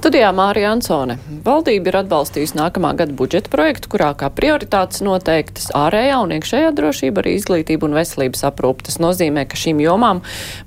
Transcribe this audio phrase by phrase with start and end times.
[0.00, 1.18] Studijā Mārija Ansone.
[1.44, 7.20] Valdība ir atbalstījusi nākamā gada budžeta projektu, kurā kā prioritātes noteiktas ārējā un iekšējā drošība,
[7.20, 8.86] arī izglītība un veselības aprūpe.
[8.88, 10.22] Tas nozīmē, ka šīm jomām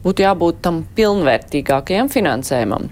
[0.06, 2.92] būtu jābūt tam pilnvērtīgākajam finansējumam.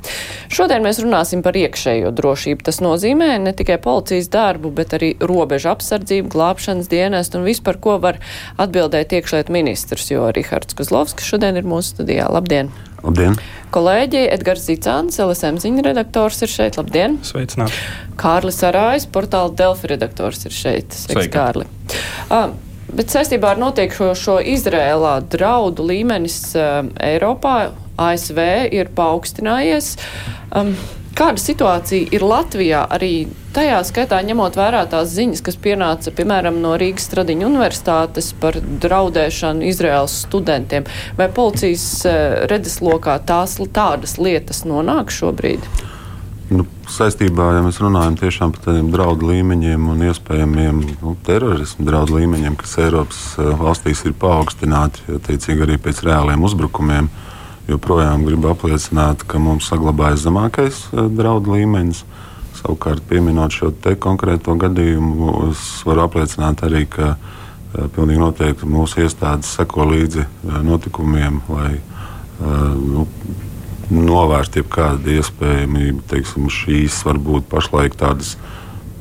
[0.50, 2.66] Šodien mēs runāsim par iekšējo drošību.
[2.66, 8.00] Tas nozīmē ne tikai policijas darbu, bet arī robežu apsardzību, glābšanas dienestu un vispār, ko
[8.02, 8.18] var
[8.58, 12.34] atbildēt iekšliet ministrs, jo Rihards Kozlovskis šodien ir mūsu studijā.
[12.34, 12.74] Labdien!
[13.02, 13.38] Labdien!
[13.74, 16.78] Kolēģi Edgars Zicāns, LSM ziņu redaktors ir šeit.
[16.78, 17.18] Labdien!
[17.26, 17.78] Sveicināti!
[18.20, 20.94] Kārlis Arājs, portāla Delfi redaktors ir šeit.
[20.94, 21.66] Sveiks, Kārli!
[22.30, 22.52] Uh,
[22.94, 27.56] bet saistībā ar notiekušo Izrēlā draudu līmenis uh, Eiropā,
[28.02, 28.42] ASV
[28.76, 29.96] ir paaugstinājies.
[30.54, 30.76] Um,
[31.12, 36.78] Kāda situācija ir Latvijā arī tajā skaitā ņemot vērā tās ziņas, kas pienāca, piemēram, no
[36.80, 40.88] Rīgas Stradiņu universitātes par draudēšanu Izraels studentiem?
[41.20, 42.22] Vai policijas eh,
[42.52, 45.68] redzeslokā tās tādas lietas nonāk šobrīd?
[46.52, 52.22] Nu, saistībā, ja mēs runājam tiešām par tādiem draudu līmeņiem un iespējamiem nu, terorismu draudu
[52.22, 57.28] līmeņiem, kas Eiropas eh, valstīs ir paaugstināti, attiecīgi arī pēc reāliem uzbrukumiem, uh,
[57.72, 62.06] joprojām gribu apliecināt, ka mums saglabājas zemākais eh, draudu līmenis.
[62.62, 63.72] Savukārt, pieminot šo
[64.04, 70.60] konkrēto gadījumu, es varu apliecināt arī, ka uh, pilnīgi noteikti mūsu iestādes seko līdzi uh,
[70.68, 71.80] notikumiem, lai
[72.42, 73.08] nu,
[73.92, 76.04] novērstu jebkādu iespējamību.
[76.12, 78.36] Teiksim, šīs varbūt pašlaik tādas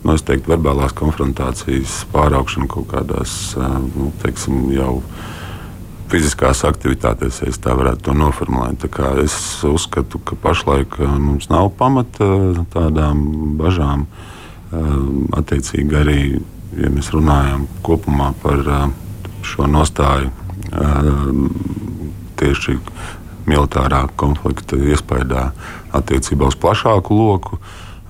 [0.05, 5.01] nu, teiktu, verbālās konfrontācijas pāraukšana kaut kādās nu, teiksim, jau
[6.11, 8.87] fiziskās aktivitātēs, ja tā varētu to noformulēt.
[9.23, 13.23] Es uzskatu, ka pašlaik uh, mums nav pamata uh, tādām
[13.61, 14.07] bažām.
[14.71, 14.97] Uh,
[15.39, 16.21] attiecīgi arī,
[16.79, 18.63] ja mēs runājam kopumā par
[19.43, 20.31] šo nostāju
[22.39, 22.77] tieši
[23.49, 25.47] militārā konflikta iespējā
[25.97, 27.59] attiecībā uz plašāku loku.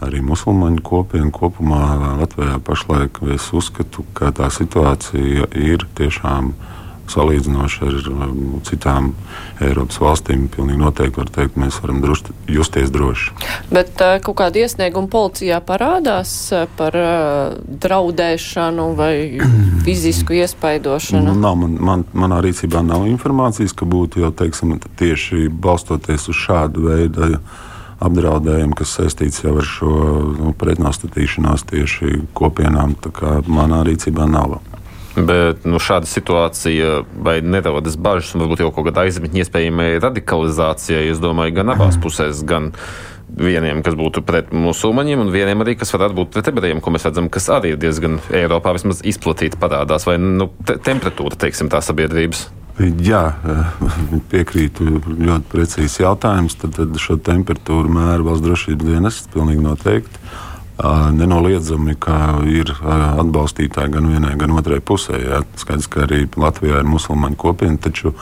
[0.04, 6.79] Arī musulmaņu kopienu kopumā Latvijā pašlaik es uzskatu, ka tā situācija ir tiešām uh,
[7.10, 9.12] salīdzinoši ar um, citām
[9.60, 13.34] Eiropas valstīm, pilnīgi noteikti var teikt, mēs varam društ, justies droši.
[13.72, 19.14] Bet uh, kaut kāda iesnieguma policijā parādās uh, par uh, draudēšanu vai
[19.86, 21.32] fizisku iespaidošanu?
[21.32, 26.38] Nu, nav, man, man, manā rīcībā nav informācijas, ka būtu jau teiksim, tieši balstoties uz
[26.46, 27.34] šādu veidu
[28.00, 29.94] apdraudējumu, kas saistīts jau ar šo
[30.38, 32.96] nu, pretnostatīšanās tieši kopienām.
[33.50, 34.60] Manā rīcībā nav.
[35.26, 41.08] Bet nu, šāda situācija vai nerodas bažas, un varbūt jau kaut kāda aizmetņa iespējamai radikalizācijai,
[41.10, 42.70] es domāju, gan abās pusēs, gan
[43.30, 47.06] vieniem, kas būtu pret musulmaņiem, un vieniem arī, kas varētu būt pret ebrejiem, ko mēs
[47.06, 51.82] redzam, kas arī ir diezgan Eiropā vismaz izplatīti parādās, vai nu, te temperatūra, teiksim, tā
[51.84, 52.48] sabiedrības.
[52.80, 53.24] Jā,
[54.32, 54.86] piekrītu.
[55.20, 56.56] Ļoti precīzs jautājums.
[56.62, 60.22] Tad, tad šo temperatūru mēra valsts drošības dienests pilnīgi noteikti.
[60.80, 65.18] Nenoliedzami, ka ir atbalstītāji gan vienai, gan otrai pusē.
[65.20, 65.42] Jā.
[65.60, 68.14] Skaidrs, ka arī Latvijā ir musulmaņu kopiena, taču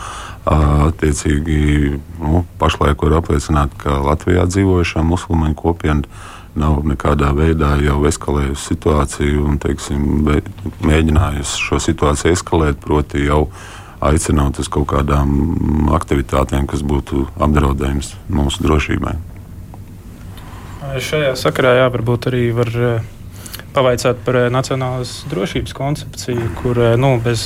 [0.49, 6.27] attiecīgi nu, pašlaik var apliecināt, ka Latvijā dzīvojušā musulmaņu kopiena
[6.59, 10.05] nav nekādā veidā jau eskalējusi situāciju un teiksim,
[10.83, 13.45] mēģinājusi šo situāciju eskalēt, proti jau
[14.03, 19.38] aicinot uz kaut kādām aktivitātēm, kas būtu apdraudējums mūsu drošībai.
[20.97, 23.09] Šajā sakarā jā, varbūt arī var eh,
[23.77, 27.43] pavaicāt par eh, nacionālās drošības koncepciju, kur eh, nu, bez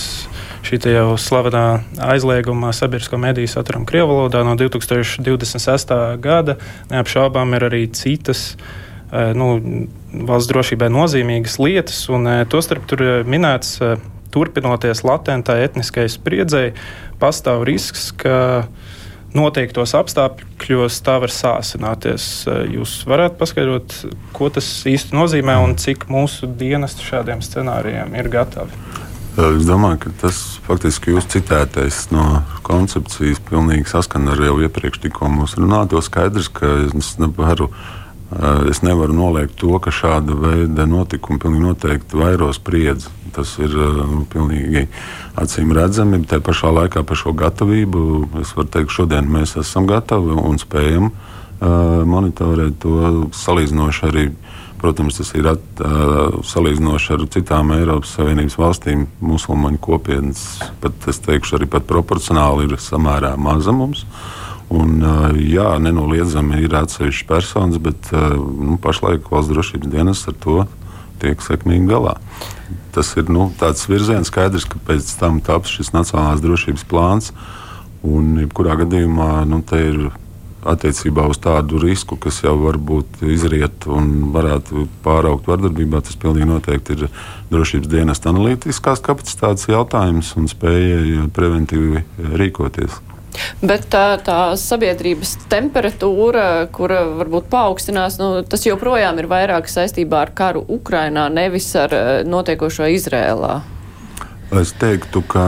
[0.63, 1.65] šī jau slavenā
[2.07, 5.95] aizlieguma sabiedrisko mediju saturam Krievijas valodā no 2026.
[6.23, 6.57] gada
[6.93, 8.53] neapšaubām ir arī citas.
[9.13, 9.59] Nu,
[10.15, 13.75] valsts drošībai nozīmīgas lietas, un tostarp tur minēts,
[14.33, 16.71] turpinoties latentai etniskai spriedzei,
[17.21, 18.82] pastāv risks, ka uh,
[19.37, 22.27] noteiktos apstākļos tā var sāsināties.
[22.73, 23.95] Jūs varat paskaidrot,
[24.37, 28.83] ko tas īsti nozīmē un cik mūsu dienesti šādiem scenārijiem ir gatavi?
[29.33, 35.31] Es domāju, ka tas faktiski jūs citētais no koncepcijas pilnīgi saskan ar jau iepriekš tikko
[35.33, 36.03] mūsu runāto.
[36.05, 37.71] Skaidrs, ka es nevaru,
[38.71, 43.11] es nevaru noliegt to, ka šāda veida notikumi pilnīgi noteikti vairo spriedzi.
[43.33, 44.87] Tas ir nu, pilnīgi
[45.41, 46.23] acīm redzami.
[46.29, 48.03] Tā pašā laikā par šo gatavību
[48.43, 54.27] es varu teikt, ka šodien mēs esam gatavi un spējam uh, monitorēt to salīdzinoši arī.
[54.83, 59.07] Protams, tas ir at, uh, salīdzinoši ar citām Eiropas Savienības valstīm.
[59.23, 60.47] Musulmaņu kopienas
[60.83, 64.05] pat, es teikšu, arī proporcionāli ir samērā maza mums.
[64.73, 65.03] Un,
[65.37, 70.63] jā, nenoliedzami ir atsevišķas personas, bet nu, pašlaik valsts drošības dienas ar to
[71.21, 72.17] tiek sekmīgi galā
[72.93, 77.33] tas ir nu, tāds virziens, skaidrs, ka pēc tam taps šis nacionālās drošības plāns.
[78.03, 80.01] Un, jebkurā gadījumā, nu, te ir
[80.69, 86.99] attiecībā uz tādu risku, kas jau varbūt izriet un varētu pāraukt vardarbībā, tas pilnīgi noteikti
[86.99, 87.09] ir
[87.51, 92.05] drošības dienesta analītiskās kapacitātes jautājums un spēja preventīvi
[92.39, 93.01] rīkoties.
[93.63, 100.33] Bet tā, tā sabiedrības temperatūra, kura varbūt paaugstinās, nu, tas joprojām ir vairāk saistībā ar
[100.37, 103.61] karu Ukrainā, nevis ar eh, notiekošo Izrēlā.
[104.61, 105.45] Es teiktu, ka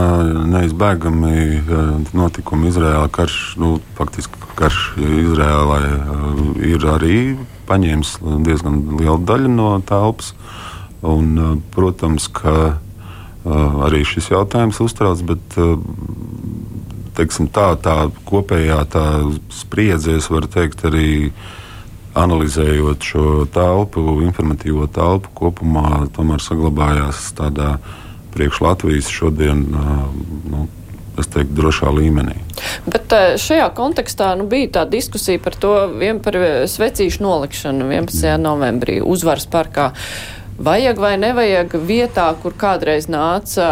[0.55, 1.83] neizbēgami eh,
[2.17, 6.15] notikumi Izrēlā, karš, nu, faktiski karš Izrēlā eh,
[6.73, 7.19] ir arī
[7.69, 8.17] paņēmis
[8.47, 10.33] diezgan lielu daļu no telpas.
[11.05, 12.79] Un, protams, ka
[13.85, 15.57] arī šis jautājums uztrauc, bet
[17.17, 19.05] teiksim, tā, tā kopējā tā
[19.53, 21.31] spriedze, es varu teikt, arī
[22.15, 27.75] analizējot šo telpu, informatīvo telpu kopumā, tomēr saglabājās tādā
[28.35, 29.65] priekš Latvijas šodien.
[30.51, 30.67] Nu,
[31.19, 32.35] es teiktu, drošā līmenī.
[32.91, 35.75] Bet šajā kontekstā nu, bija tā diskusija par to,
[36.23, 36.37] par
[36.71, 38.19] svecīšu nolikšanu 11.
[38.19, 38.43] Mm.
[38.43, 39.93] novembrī uzvaras parkā.
[40.55, 43.69] Vajag vai nevajag vietā, kur kādreiz nāca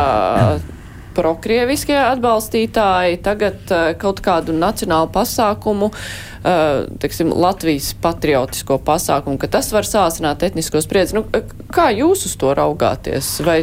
[1.15, 9.71] prokrieviskie atbalstītāji tagad uh, kaut kādu nacionālu pasākumu, uh, teiksim, Latvijas patriotisko pasākumu, ka tas
[9.75, 11.17] var sāsināt etnisko spriedzi.
[11.19, 11.25] Nu,
[11.73, 13.35] kā jūs uz to raugāties?
[13.45, 13.61] Vai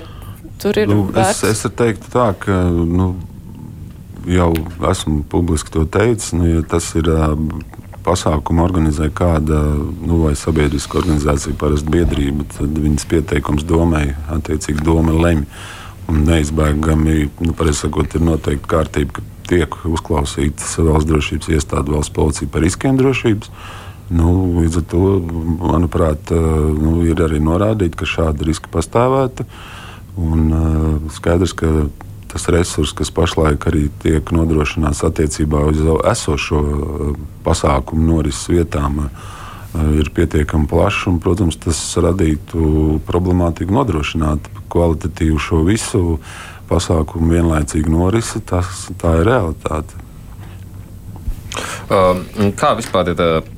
[0.62, 1.44] tur ir nu, vērts?
[1.50, 3.12] es, es teiktu tā, ka nu,
[4.28, 4.52] jau
[4.90, 7.12] esmu publiski to teicis, nu, ja tas ir.
[8.00, 15.12] Pasākumu organizē kāda nu, vai sabiedriska organizācija, parasti biedrība, tad viņas pieteikums domai, attiecīgi doma
[15.12, 15.44] lemj.
[16.10, 22.50] Un neizbēgami, nu, sakot, ir noteikti kārtība, ka tiek uzklausītas valsts drošības iestāde, valsts policija
[22.50, 23.52] par riskiem drošības.
[24.10, 25.04] Nu, līdz ar to,
[25.60, 29.46] manuprāt, nu, ir arī norādīts, ka šāda riska pastāvētu.
[30.18, 31.70] Un, uh, skaidrs, ka
[32.30, 35.80] tas resurs, kas pašlaik arī tiek nodrošināts attiecībā uz
[36.12, 36.60] esošo
[37.46, 39.08] pasākumu norises vietām,
[39.98, 41.08] ir pietiekami plašs.
[41.10, 46.04] Un, protams, tas radītu problemātiku nodrošināt kvalitatīvu šo visu
[46.70, 48.42] pasākumu vienlaicīgu norisi.
[48.46, 50.06] Tas, tā ir realitāte.
[51.90, 52.22] Uh,
[52.58, 53.24] kā vispār ir?
[53.24, 53.56] Uh,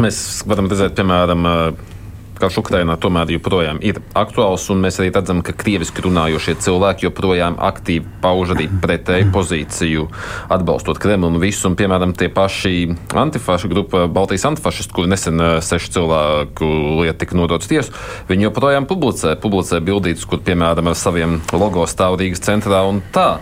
[0.00, 0.18] mēs
[0.48, 1.95] varam redzēt, piemēram, uh,
[2.40, 7.58] karš Ukrainā tomēr joprojām ir aktuāls, un mēs arī redzam, ka krieviski runājošie cilvēki joprojām
[7.62, 10.08] aktīvi pauž arī pretēju pozīciju,
[10.52, 11.66] atbalstot Kremlu un visu.
[11.70, 12.74] Un, piemēram, tie paši
[13.16, 16.72] antifašu grupa, Baltijas antifašisti, kuri nesen eh, sešu cilvēku
[17.02, 17.94] lietu tika nodots tiesu,
[18.28, 23.36] viņi joprojām publicē, publicē bildītus, kur, piemēram, ar saviem logo stāv Rīgas centrā un tā.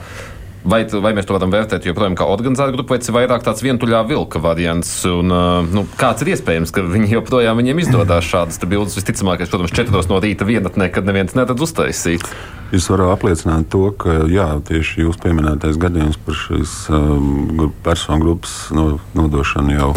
[0.65, 3.61] Vai, vai mēs to varam vērtēt joprojām kā organizēta grupa, vai tas ir vairāk tāds
[3.61, 4.95] vientuļā vilka variants?
[5.05, 5.29] Un,
[5.69, 8.97] nu, kāds ir iespējams, ka viņi joprojām viņiem izdodas šādas bildes?
[8.97, 12.25] Visticamākais, protams, četros no rīta vienatnē, kad neviens neredz uztaisīt.
[12.73, 18.57] Es varu apliecināt to, ka jā, tieši jūs pieminētais gadījums par šīs um, personu grupas
[18.73, 19.93] no, nodošanu jau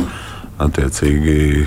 [0.67, 1.63] attiecīgi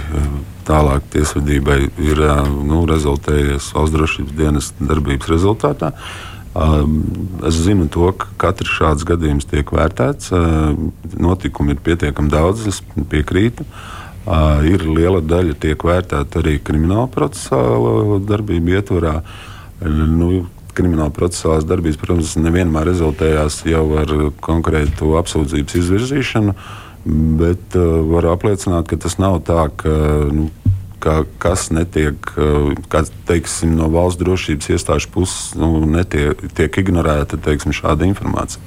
[0.69, 2.21] tālāk tiesvedībai ir
[2.53, 5.95] nu, rezultējies valsts drošības dienas darbības rezultātā.
[5.95, 10.33] Uh, Es zinu, to, ka katrs šāds gadījums tiek vērtēts.
[11.23, 12.81] Notikumu ir pietiekami daudz, es
[13.13, 13.67] piekrītu.
[14.67, 19.21] Ir liela daļa, tiek vērtēta arī krimināla procesāla darbība ietvarā.
[19.87, 20.45] Nu,
[20.77, 24.13] krimināla procesālās darbības, protams, nevienmēr rezultējās jau ar
[24.45, 26.55] konkrētu apsūdzības izvirzīšanu,
[27.41, 29.95] bet uh, var apliecināt, ka tas nav tā, ka
[30.35, 30.51] nu,
[31.01, 32.33] ka kas netiek,
[32.93, 38.63] kā teiksim, no valsts drošības iestāžu puses, nu, netiek, tiek ignorēta teiksim, šāda informācija.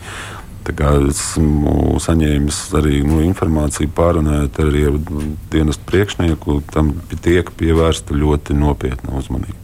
[0.63, 4.78] Esmu saņēmis arī nu, informāciju, pārunājot ar
[5.52, 6.62] dienestu priekšnieku.
[6.72, 9.60] Tam tiek pievērsta ļoti nopietna uzmanība.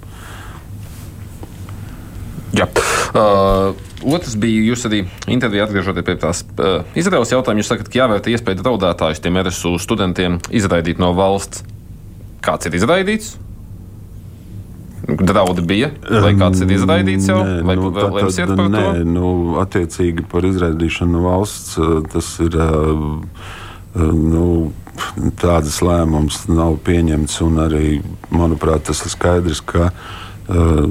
[2.56, 2.66] Jā.
[3.14, 3.78] Uh,
[4.12, 7.62] otrs bija, jūs arī intervijā atgriežoties pie tās uh, Izraels jautājuma.
[7.62, 11.64] Jūs sakat, ka jāvērtē iespēja draudētājus tiem RSU studentiem izraidīt no valsts
[12.46, 13.38] kāds ir izraidīts?
[15.10, 17.40] Draudi bija, vai kāds ir izraidīts jau?
[17.46, 19.06] Nē, vai nu, vēl lemsiet par nē, to?
[19.10, 19.30] Nu,
[19.62, 21.80] attiecīgi par izraidīšanu valsts
[22.14, 22.60] tas ir.
[23.96, 24.44] Nu,
[25.40, 27.86] tādas lēmums nav pieņemts, un arī,
[28.36, 30.84] manuprāt, tas ir skaidrs, ka uh,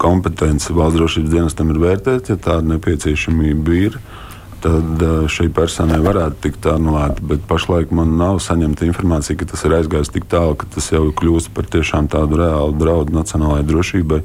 [0.00, 4.00] kompetence valsts drošības dienestam ir vērtēta, ja tāda nepieciešamība ir.
[4.00, 4.19] Uh,
[4.64, 7.24] tad eh, šī personai varētu tikt anulēta.
[7.32, 11.06] Bet pašlaik man nav saņemta informācija, ka tas ir aizgājis tik tālu, ka tas jau
[11.16, 14.20] kļūst par tiešām tādu reālu draudu nacionālajai drošībai,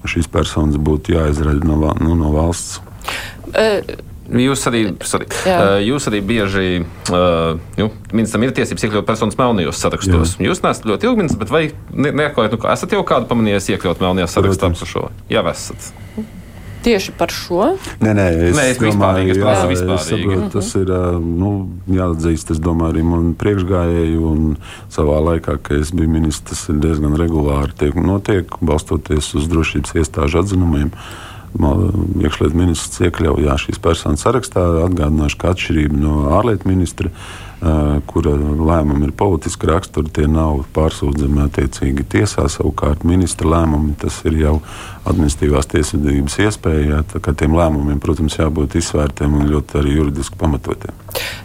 [0.00, 2.80] un šīs personas būtu jāizraļ no, nu, no valsts.
[3.50, 4.06] Uh.
[4.30, 6.66] Jūs arī, sorry, uh, jūs arī bieži
[7.10, 10.36] uh, nu, ministram ir tiesības iekļaut personas melnajos sarakstos.
[10.38, 10.46] Jā.
[10.46, 14.04] Jūs neesat ļoti ilgi ministrs, bet vai ne, neatklājat, nu, esat jau kādu pamanījis iekļaut
[14.04, 15.08] melnajā sarakstā par šo?
[15.32, 15.90] Jā, esat.
[16.80, 17.74] Tieši par šo?
[18.00, 20.06] Nē, nē, es, Nē, es domāju, prasu es vispārīgi.
[20.08, 21.50] saprotu, tas ir nu,
[21.92, 22.54] jāatzīst.
[22.54, 24.54] Es domāju, arī man priekšgājēji un
[24.92, 29.98] savā laikā, kad es biju ministrs, tas ir diezgan regulāri tiek notiek, balstoties uz drošības
[30.00, 30.94] iestāžu atzinumiem.
[31.60, 34.62] Iekšlietu ministrs iekļauj šīs personas sarakstā.
[34.86, 37.10] Atgādināšu, ka atšķirība no ārlietu ministra
[37.60, 42.46] kura lēmumi ir politiski raksturi, tie nav pārsūdzami attiecīgi tiesā.
[42.48, 44.54] Savukārt ministra lēmumi tas ir jau
[45.08, 47.02] administratīvās tiesvedības iespēja.
[47.30, 50.96] Tiem lēmumiem, protams, jābūt izsvērtiem un ļoti arī juridiski pamatotiem.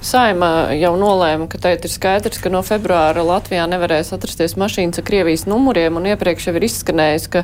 [0.05, 5.07] Saima jau nolēma, ka tagad ir skaidrs, ka no februāra Latvijā nevarēs atrasties mašīnas ar
[5.07, 7.43] Krievijas numuriem, un iepriekš jau ir izskanējis, ka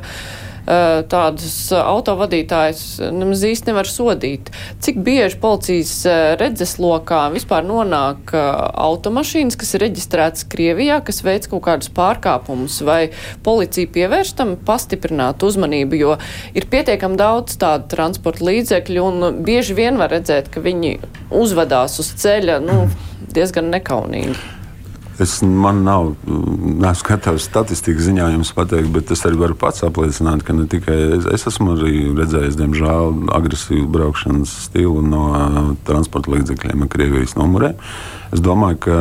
[0.62, 4.52] tādus autovadītājus nemaz īsti nevar sodīt.
[4.82, 5.94] Cik bieži policijas
[6.40, 13.10] redzeslokā vispār nonāk automašīnas, kas ir reģistrētas Krievijā, kas veic kaut kādus pārkāpumus, vai
[13.42, 16.16] policija pievērš tam pastiprināt uzmanību, jo
[16.54, 20.98] ir pietiekam daudz tādu transporta līdzekļu, un bieži vien var redzēt, ka viņi
[21.42, 22.84] uzvedās uz ceļa nu,
[23.34, 24.61] diezgan nekaunīgi.
[25.20, 30.44] Es, man nav, neesmu gatavs statistikas ziņā jums pateikt, bet es arī varu pats apliecināt,
[30.46, 36.88] ka ne tikai es, es esmu redzējis, diemžēl, agresīvu braukšanas stilu no uh, transporta līdzekļiem
[36.92, 37.76] Krievijas numuriem.
[38.32, 38.94] Es domāju, ka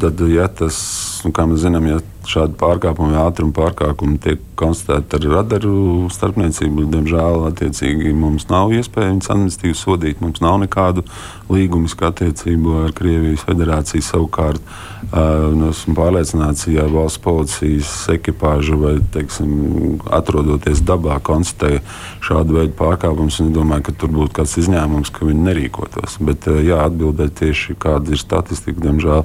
[0.00, 0.76] tad, ja tas,
[1.24, 7.46] nu, kā mēs zinām, ja šādi pārkāpumi, ātruma pārkāpumi tiek konstatēti ar radaru starpniecību, diemžēl
[7.48, 10.20] attiecīgi mums nav iespējams administratīvi sodīt.
[10.20, 11.04] Mums nav nekādu
[11.50, 14.04] līgumisku attiecību ar Krievijas federāciju.
[14.04, 21.80] Savukārt, uh, esmu pārliecināts, ja valsts policijas ekipāža vai teiksim, atrodoties dabā konstatē
[22.24, 26.20] šādu veidu pārkāpumus, es domāju, ka tur būtu kāds izņēmums, ka viņi nerīkotos.
[26.28, 29.24] Bet, uh, jā, atbildēt tieši kāda ir statistika, diemžēl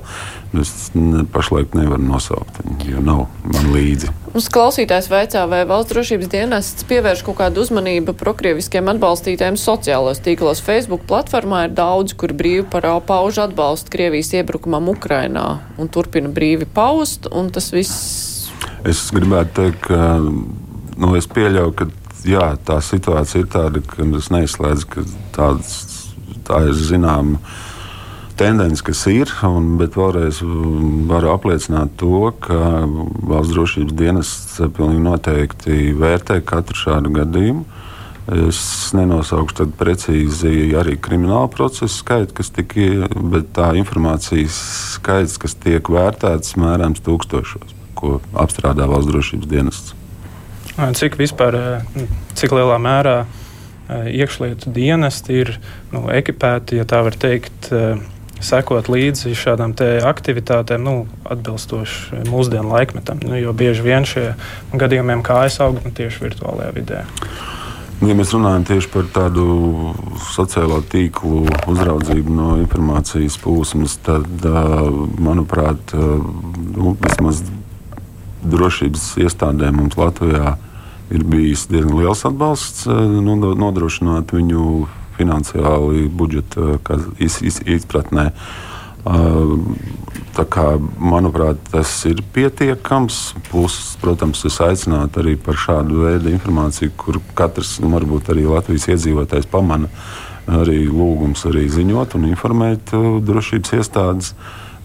[0.61, 2.61] es ne, pašlaik nevaru nosaukt.
[2.87, 4.11] Jo nav man līdzi.
[4.33, 10.63] Mums klausītājs vaicā, vai valsts drošības dienests pievērš kaut kādu uzmanību prokrieviskiem atbalstītājiem sociālajos tīklos.
[10.65, 15.45] Facebook platformā ir daudz, kur brīvi pauž atbalstu Krievijas iebrukumam Ukrainā
[15.79, 18.49] un turpina brīvi paust, un tas viss.
[18.85, 21.87] Es gribētu teikt, ka nu, es pieļauju, ka
[22.27, 25.77] jā, tā situācija ir tāda, ka es neizslēdzu, ka tāds,
[26.47, 27.39] tā ir zināma
[28.39, 30.41] tendence, kas ir, un, bet vēlreiz
[31.09, 37.65] varu apliecināt to, ka valsts drošības dienests pilnīgi noteikti vērtē katru šādu gadījumu.
[38.25, 38.59] Es
[38.97, 44.57] nenosaukšu tādu precīzi arī kriminālu procesu skaitu, kas tika, bet tā informācijas
[44.95, 49.93] skaits, kas tiek vērtēts, mērāms tūkstošos, ko apstrādā valsts drošības dienests.
[50.75, 51.55] Cik vispār,
[52.35, 53.19] cik lielā mērā
[54.09, 55.53] iekšlietu dienesti ir
[55.93, 57.69] nu, ekipēti, ja tā var teikt,
[58.45, 59.73] sekot līdzi šādām
[60.05, 60.95] aktivitātēm, nu,
[61.29, 63.21] atbilstoši mūsdienu laikmetam.
[63.25, 64.33] Nu, jo bieži vien šie
[64.73, 67.03] gadījumiem kājas aug nu, tieši virtuālajā vidē.
[68.03, 69.45] Ja mēs runājam tieši par tādu
[70.33, 74.27] sociālo tīklu uzraudzību no informācijas plūsmas, tad,
[75.23, 77.39] manuprāt, nu, vismaz
[78.45, 80.57] drošības iestādēm mums Latvijā
[81.13, 84.67] ir bijis diezgan liels atbalsts nodrošināt viņu
[85.17, 86.79] finansiāli budžeta
[87.19, 88.31] iz, iz, izpratnē.
[90.35, 90.65] Tā kā,
[90.99, 93.19] manuprāt, tas ir pietiekams.
[93.51, 98.89] Plus, protams, es aicinātu arī par šādu veidu informāciju, kur katrs, nu, varbūt arī Latvijas
[98.95, 99.91] iedzīvotājs pamana
[100.45, 102.91] arī lūgums arī ziņot un informēt
[103.25, 104.35] drošības iestādes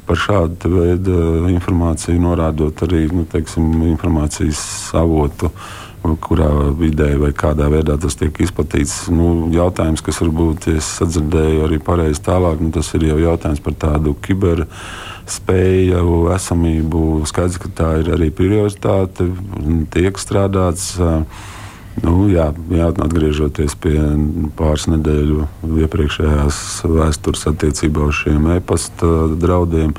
[0.08, 1.16] par šādu veidu
[1.50, 4.62] informāciju, norādot arī nu, teiksim, informācijas
[4.96, 5.68] avotu uh,
[6.02, 9.08] kurā vidē vai kādā veidā tas tiek izplatīts.
[9.12, 13.76] Nu, jautājums, kas varbūt es sadzirdēju arī pareizi tālāk, nu, tas ir jau jautājums par
[13.84, 14.64] tādu kiber
[15.30, 17.04] spēju, esamību.
[17.28, 19.28] Skaidrs, ka tā ir arī prioritāte,
[19.94, 20.96] tiek strādāts.
[22.00, 23.98] Nu, jā, jā, atgriežoties pie
[24.56, 25.44] pāris nedēļu
[25.84, 29.92] iepriekšējās vēstures attiecībā uz šiem e-pasta draudiem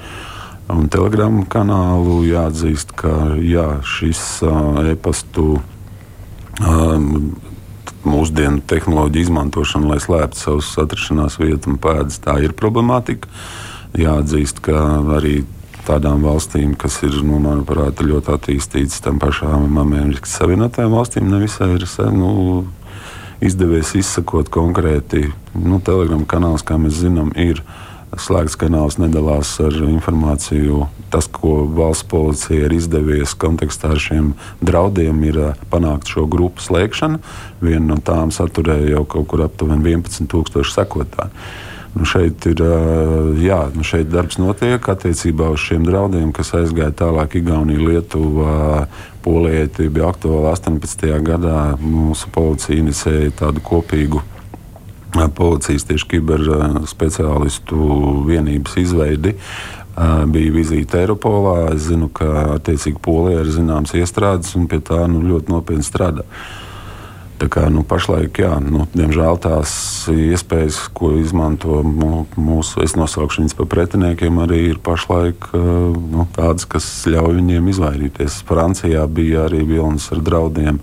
[0.72, 4.24] un telegramu kanālu, jāatzīst, ka jā, šis
[4.94, 5.60] e-pastu
[6.62, 7.08] um,
[8.08, 12.22] mūsdienu tehnoloģiju izmantošana, lai slēptu savus atrašanās vietu un pēdas.
[12.24, 13.30] Tā ir problemātika.
[13.98, 14.78] Jāatzīst, ka
[15.18, 15.42] arī
[15.86, 21.86] tādām valstīm, kas ir, nu, manuprāt, ļoti attīstītas, tam pašām Amerikas Savienotajām valstīm, nevisai ir
[22.16, 22.32] nu,
[23.44, 25.32] izdevies izsakot konkrēti.
[25.58, 27.64] Nu, Telegram kanāls, kā mēs zinām, ir
[28.20, 30.86] slēgts kanāls nedalās ar informāciju.
[31.12, 34.32] Tas, ko valsts policija ir izdevies kontekstā ar šiem
[34.64, 37.20] draudiem, ir eh, panākt šo grupu slēgšanu.
[37.64, 41.32] Viena no tām saturēja jau kaut kur aptuveni 11,000 sekotāju.
[41.92, 42.62] Nu, šeit ir
[43.44, 48.86] jā, nu, šeit darbs notiek attiecībā uz šiem draudiem, kas aizgāja tālāk Igaunijā, Lietuvā,
[49.26, 49.68] Polijai.
[49.76, 51.10] Tie bija aktuāli 18.
[51.28, 51.58] gadā.
[51.84, 54.24] Mūsu policija inicēja tādu kopīgu
[55.36, 57.78] policijas tieši kiberspeciālistu
[58.28, 59.36] vienības izveidi.
[60.32, 61.74] Bija vizīte Eiropolā.
[61.76, 66.24] Es zinu, ka attiecīgi Polijā ir zināmas iestrādes un pie tā nu, ļoti nopietni strādā.
[67.42, 69.72] Tā kā, nu, pašlaik, jā, nu, diemžēl tās
[70.14, 72.84] iespējas, ko izmanto mūsu,
[73.42, 78.44] viņus par pretiniekiem, arī ir pašlaik nu, tādas, kas ļauj viņiem izvairīties.
[78.46, 80.78] Francijā bija arī vilnis ar draudiem.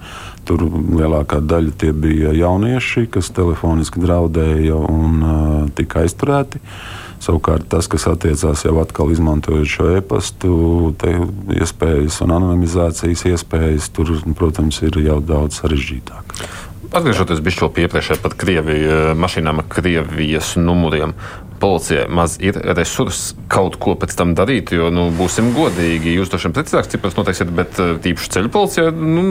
[0.50, 6.58] Tur lielākā daļa tie bija jaunieši, kas telefoniski draudēja un uh, tika aizturēti.
[7.25, 10.52] Savukārt tas, kas attiecās jau atkal izmantojot šo e-pastu,
[11.58, 16.38] iespējas un anonimizācijas iespējas, tur, protams, ir jau daudz sarežģītāk.
[16.88, 21.12] Atgriežoties pie iepriekšējā pat Krievijas mašīnām ar Krievijas numuriem,
[21.60, 24.72] policijai maz ir resursi kaut ko pēc tam darīt.
[24.72, 29.26] Jo, nu, būsim godīgi, jūs to šiem precīzākus ciprus noteiksiet, bet tīpaši ceļu policijai nu,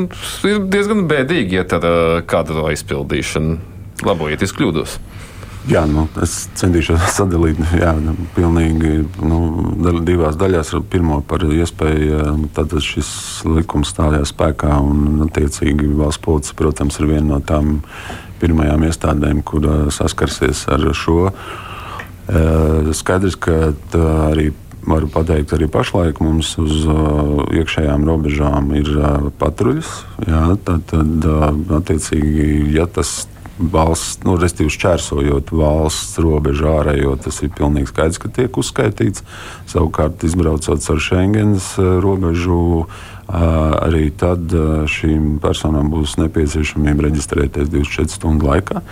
[0.49, 1.87] ir diezgan bēdīgi iet ar
[2.29, 3.57] kadru aizpildīšanu.
[4.05, 4.99] Labojiet, es kļūdos.
[5.67, 7.91] Jā, nu, es centīšos sadalīt jā,
[8.37, 9.39] pilnīgi nu,
[10.07, 10.75] divās daļās.
[10.91, 13.09] Pirmā par iespēju, tad šis
[13.47, 17.81] likums stājās spēkā un, attiecīgi, valsts policija, protams, ir viena no tām
[18.41, 21.31] pirmajām iestādēm, kur saskarsies ar šo.
[22.95, 23.59] Skaidrs, ka
[24.29, 24.51] arī
[24.87, 29.89] varu pateikt, arī pašlaik mums uz uh, iekšējām robežām ir uh, patruļas.
[30.23, 33.25] Jā, tad, tad uh, attiecīgi, ja tas
[33.57, 39.25] valsts, nu, respektīvi, šķērsojot valsts robežu ārējo, tas ir pilnīgi skaidrs, ka tiek uzskaitīts.
[39.69, 43.37] Savukārt, izbraucot ar Schengens uh, robežu, uh,
[43.81, 48.83] arī tad uh, šīm personām būs nepieciešamība reģistrēties 24 stundu laikā.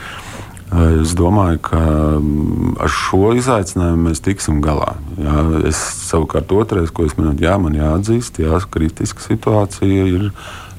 [0.76, 1.80] Es domāju, ka
[2.18, 4.96] mm, ar šo izaicinājumu mēs tiksim galā.
[5.22, 5.78] Jā, es
[6.10, 10.32] savukārt otrais, ko es minēju, jā, man jāatzīst, jā, kritiska situācija ir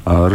[0.07, 0.35] ar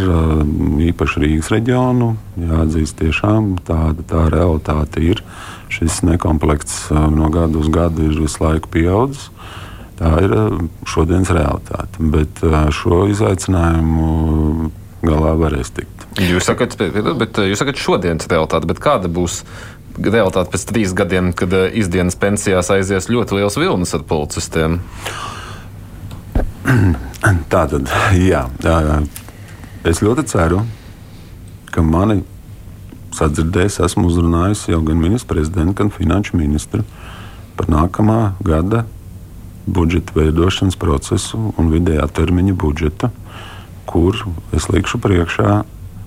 [0.83, 2.11] īpaši Rīgas reģionu.
[2.41, 5.23] Jāatzīst, tiešām tāda tā realitāte ir.
[5.71, 9.29] Šis nekomplekts no gada uz gadu ir visu laiku pieaudzis.
[10.01, 10.35] Tā ir
[10.89, 12.03] šodienas realitāte.
[12.13, 12.41] Bet
[12.75, 14.71] šo izaicinājumu
[15.05, 16.07] galā varēs tikt.
[16.19, 19.43] Jūs sakat, bet jūs sakat šodienas realitāte, bet kāda būs
[19.95, 24.81] realitāte pēc trīs gadiem, kad izdienas pensijās aizies ļoti liels vilnis ar policistiem?
[27.51, 28.45] Tā tad, jā.
[29.81, 30.59] Es ļoti ceru,
[31.73, 32.19] ka mani
[33.17, 36.83] sadzirdēs, esmu uzrunājis jau gan ministru prezidentu, gan finanšu ministru
[37.57, 38.83] par nākamā gada
[39.65, 43.09] budžeta veidošanas procesu un vidējā termiņa budžetu,
[43.89, 44.19] kur
[44.53, 45.63] es likšu priekšā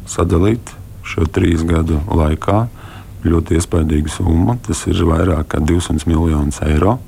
[0.07, 0.71] sadalīt
[1.03, 2.69] šo trīs gadu laikā
[3.27, 4.55] ļoti iespaidīgu summu.
[4.63, 7.01] Tas ir vairāk kā 200 miljonus eiro.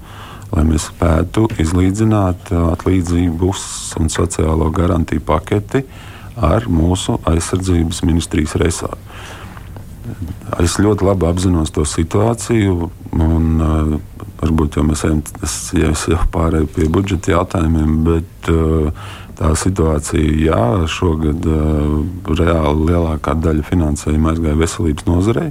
[0.50, 3.64] Lai mēs spētu izlīdzināt atlīdzības
[4.02, 5.84] un sociālo garantiju paketi
[6.36, 9.00] ar mūsu aizsardzības ministrijas resursu.
[10.62, 13.94] Es ļoti labi apzinos to situāciju, un uh,
[14.40, 19.50] varbūt jau mēs ejam, es, ja es jau pārēju pie budžeta jautājumiem, bet uh, tā
[19.58, 21.98] situācija, jā, šogad uh,
[22.30, 25.50] reāli lielākā daļa finansējuma aizgāja veselības nozarei.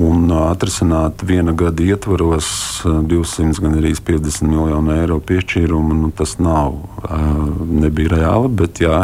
[0.00, 2.46] Un atrisināt viena gada ietvaros
[2.86, 6.78] uh, 200, gan arī 50 miljonu eiro piešķīrumu, nu, tas nav,
[7.66, 8.54] nebija reāli.
[8.62, 9.02] Bet, jā,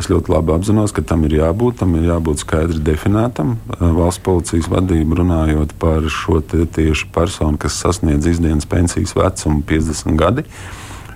[0.00, 3.56] Es ļoti labi apzinos, ka tam ir jābūt, tam ir jābūt skaidri definētam.
[3.76, 10.16] Uh, valsts policijas vadība runājot par šo tieši personu, kas sasniedz izdienas pensijas vecumu 50
[10.16, 10.46] gadi.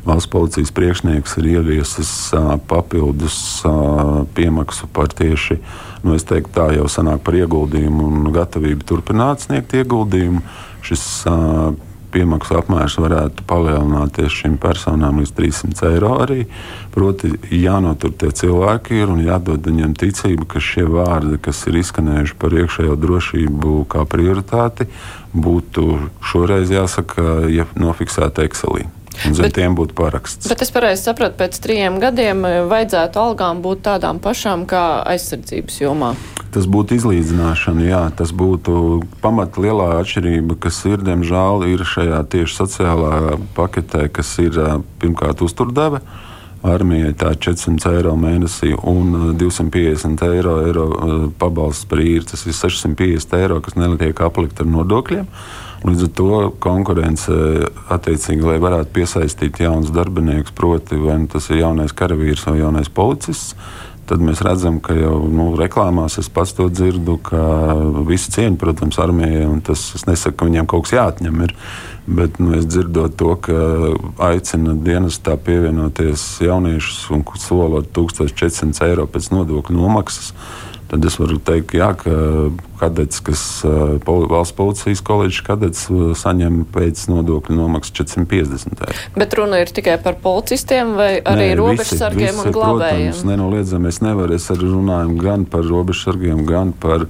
[0.06, 5.56] Valsts policijas priekšnieks ir ieviesis uh, papildus uh, piemaksu par tieši,
[6.04, 10.44] nu, es teiktu, tā jau sanāk par ieguldījumu un gatavību turpināt sniegt ieguldījumu.
[10.86, 11.08] Šis
[12.12, 16.46] piemaksu apmērs varētu palielināties šīm personām līdz 300 eiro arī.
[16.94, 22.38] Proti, jānotur tie cilvēki ir un jādod viņiem ticība, ka šie vārdi, kas ir izskanējuši
[22.40, 24.88] par iekšējo drošību kā prioritāti,
[25.36, 25.88] būtu
[26.24, 28.88] šoreiz jāsaka, ja nofiksēta Excelī.
[29.24, 30.48] Un zem bet, tiem būtu paraksts.
[30.50, 35.80] Bet es pareizi sapratu, pēc trijiem gadiem eh, vajadzētu algām būt tādām pašām kā aizsardzības
[35.80, 36.12] jomā.
[36.54, 42.56] Tas būtu izlīdzināšana, jā, tas būtu pamata lielā atšķirība, kas ir, diemžēl, ir šajā tieši
[42.60, 43.16] sociālā
[43.56, 44.56] paketē, kas ir
[45.00, 46.00] pirmkārt uzturdeve.
[46.66, 50.86] Armijai tā ir 400 eiro mēnesī un 250 eiro, eiro
[51.38, 52.24] pabalsts par īri.
[52.26, 55.28] Tas ir 650 eiro, kas netiek aplikt ar nodokļiem.
[55.28, 57.32] Uh, Līdz ar to konkurence,
[57.94, 62.90] attiecīgi, lai varētu piesaistīt jaunus darbiniekus, proti, vai nu tas ir jaunais karavīrs vai jaunais
[62.90, 63.54] policists,
[64.06, 67.40] tad mēs redzam, ka jau nu, reklāmās es pats to dzirdu, ka
[68.06, 71.42] visi cieņa, protams, armijai, tas es nesaku, ka viņiem kaut kas jāatņem.
[71.46, 71.54] Ir,
[72.18, 73.56] bet nu, es dzirdot to, ka
[74.28, 80.32] aicina dienestā pievienoties jauniešus un solot 1400 eiro pēc nodokļu nomaksas
[80.90, 82.12] tad es varu teikt, jā, ka
[82.80, 83.42] kadets, kas
[84.04, 85.86] poli, valsts policijas koledžas kadets,
[86.20, 89.00] saņem pēc nodokļu nomaksas 450 eiro.
[89.16, 93.10] Bet runa ir tikai par policistiem vai arī Nē, robežsargiem visi, un glābējiem?
[93.10, 97.08] Protams, nenoliedzami es nevaru, es arī runāju gan par robežsargiem, gan par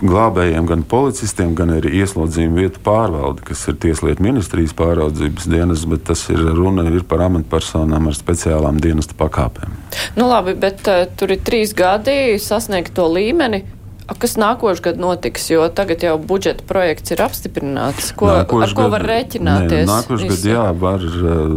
[0.00, 6.06] glābējiem, gan policistiem, gan arī ieslodzījuma vietu pārvaldi, kas ir Tieslietu ministrijas pāraudzības dienas, bet
[6.10, 9.76] tas ir runa ir par amatpersonām ar speciālām dienesta pakāpēm.
[10.18, 13.64] Nu labi, bet uh, tur ir trīs gadi sasniegt to līmeni.
[14.04, 18.10] Kas nākošais gads notiks, jo tagad jau budžeta projekts ir apstiprināts?
[18.12, 19.86] Ko, nākoš ar ko gad, var rēķināties?
[19.88, 21.06] Nākošais gads, jā, var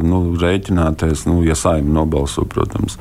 [0.07, 2.95] nu, rēķināties, nu, ja saima nobalso, protams,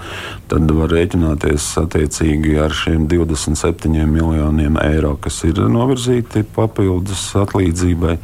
[0.50, 8.16] tad var rēķināties attiecīgi ar šiem 27 miljoniem eiro, kas ir novirzīti papildus atlīdzībai.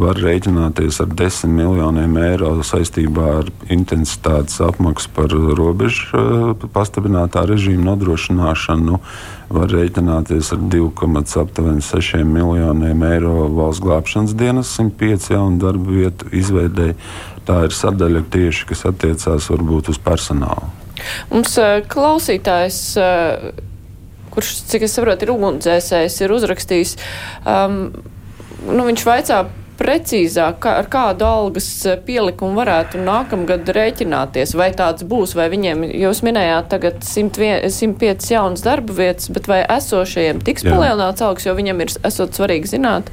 [0.00, 8.80] Var rēķināties ar 10 miljoniem eiro saistībā ar intensitātes apmaksu par robežu pastiprinātā režīma nodrošināšanu.
[8.80, 9.02] Nu,
[9.50, 16.96] var rēķināties ar 2,6 miljoniem eiro valsts glābšanas dienas, 105 jaunu darba vietu izveidēji.
[17.48, 20.70] Tā ir sadaļa tieši, kas attiecās varbūt uz personālu.
[21.32, 23.48] Mums eh, klausītājs, eh,
[24.30, 26.94] kurš, cik es saprotu, ir ugunsdzēsējs, ir uzrakstījis,
[27.48, 27.80] um,
[28.68, 29.40] nu, viņš vaicā
[29.80, 35.86] precīzāk, kā, ar kādu algas eh, pielikumu varētu nākamgad rēķināties, vai tāds būs, vai viņiem,
[36.02, 40.74] jūs minējāt tagad 101, 105 jaunas darba vietas, bet vai esošajiem tiks Jā.
[40.74, 43.08] palielināts algas, jo viņam ir esot svarīgi zināt,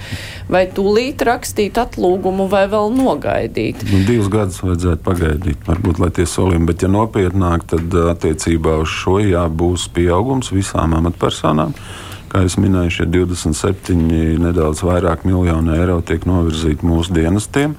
[0.52, 3.88] vai tūlīt rakstīt atlūgumu, vai vēl nogaidīt.
[3.92, 8.92] Nu, divus gadus vajadzētu pagaidīt, varbūt, lai tie solījumi, bet ja nopietnāk, tad attiecībā uz
[8.92, 11.76] šo jā, būs pieaugums visām amatpersonām.
[12.28, 17.78] Kā jau minēju, šie 27 nedaudz vairāk miljoni eiro tiek novirzīti mūsu dienestiem.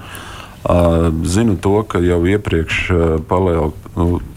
[1.28, 2.80] Zinu to, ka jau iepriekš
[3.28, 3.84] palielinājums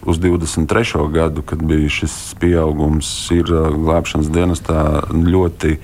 [0.05, 1.07] uz 23.
[1.13, 5.77] gadu, kad bija šis pieaugums, ir glābšanas dienestā ļoti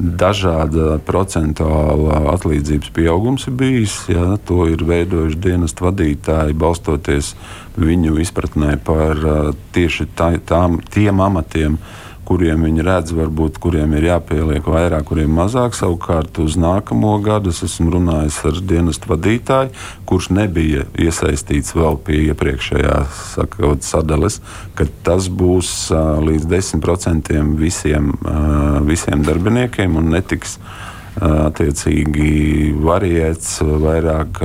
[0.00, 3.96] dažāda procentuāla atlīdzības pieaugums ir bijis.
[4.10, 7.34] Jā, to ir veidojuši dienestu vadītāji, balstoties
[7.80, 9.20] viņu izpratnē par
[9.76, 15.32] tieši tā, tām, tiem amatiem, uh, kuriem viņi redz, varbūt kuriem ir jāpieliek vairāk, kuriem
[15.34, 15.74] mazāk.
[15.74, 19.72] Savukārt uz nākamo gadu es esmu runājis ar dienestu vadītāju,
[20.06, 24.38] kurš nebija iesaistīts vēl pie iepriekšējās sakot, sadales,
[24.78, 30.60] ka tas būs uh, līdz 10% visiem, uh, visiem darbiniekiem un netiks
[31.20, 34.38] attiecīgi variēts vairāk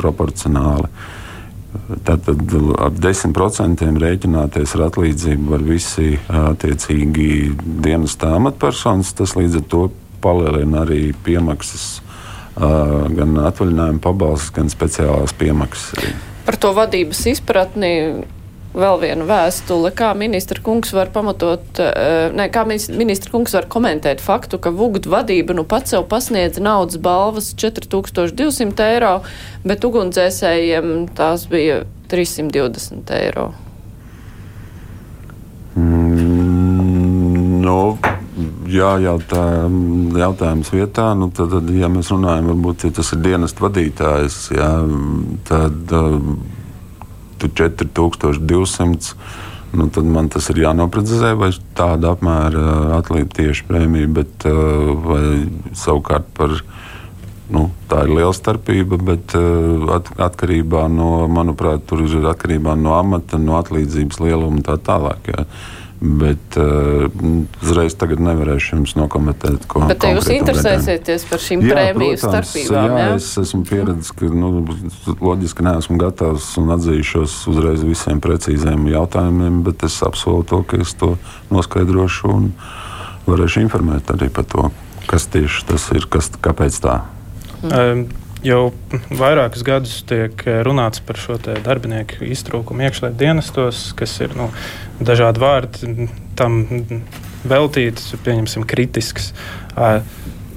[0.00, 0.88] proporcionāli.
[2.04, 2.40] Tātad
[2.80, 7.28] ar 10% rēķināties ar atlīdzību var visi attiecīgi
[7.84, 9.12] dienas tā amatpersonas.
[9.16, 9.82] Tas līdz ar to
[10.24, 12.00] palielina arī piemaksas,
[12.56, 16.08] gan atvaļinājuma pabalstus, gan speciālās piemaksas.
[16.48, 17.92] Par to vadības izpratni
[18.76, 24.20] vēl vienu vēstuli, kā ministra kungs var pamatot, eh, ne, kā ministra kungs var komentēt
[24.20, 29.22] faktu, ka Vugdu vadība nu pats sev pasniedza naudas balvas 4200 eiro,
[29.64, 33.52] bet ugunsdzēsējiem tās bija 320 eiro.
[35.76, 37.98] Mm, no.
[38.68, 39.42] Jā, jautā,
[40.14, 41.08] jautājums vietā.
[41.18, 44.68] Nu, tad, tad, ja mēs runājam, varbūt ja tas ir dienas vadītājs, jā,
[45.48, 46.28] tad uh,
[47.46, 49.14] 4200.
[49.78, 54.46] Nu, tad man tas ir jānoprecizē, vai tāda apmēra atlīdz tieši prēmija, bet
[55.04, 55.22] vai
[55.76, 56.56] savukārt par.
[57.48, 59.32] Nu, tā ir liela starpība, bet
[59.94, 65.30] at, atkarībā no, manuprāt, tur ir atkarībā no amata, no atlīdzības lieluma un tā tālāk.
[65.32, 65.46] Jā.
[66.00, 67.08] Bet uh,
[67.58, 72.92] uzreiz tagad nevarēšu jums nokomentēt, ko Bet jūs interesēsieties par šīm jā, prēmiju protams, starpībām?
[72.94, 74.50] Jā, jā, es esmu pieredzējis, ka nu,
[75.26, 80.94] loģiski neesmu gatavs un atzīšos uzreiz visiem precīziem jautājumiem, bet es apsolu to, ka es
[81.00, 81.16] to
[81.50, 82.48] noskaidrošu un
[83.26, 84.70] varēšu informēt arī par to,
[85.10, 87.00] kas tieši tas ir, kas, kāpēc tā.
[87.66, 88.06] Mm.
[88.46, 88.70] Jau
[89.18, 94.46] vairākus gadus tiek runāts par šo darbinieku iztrūkumu iekšlietu dienestos, kas ir nu,
[95.02, 96.06] dažādi vārdi
[96.38, 96.60] tam
[97.48, 99.32] veltīts, pieņemsim, kritisks.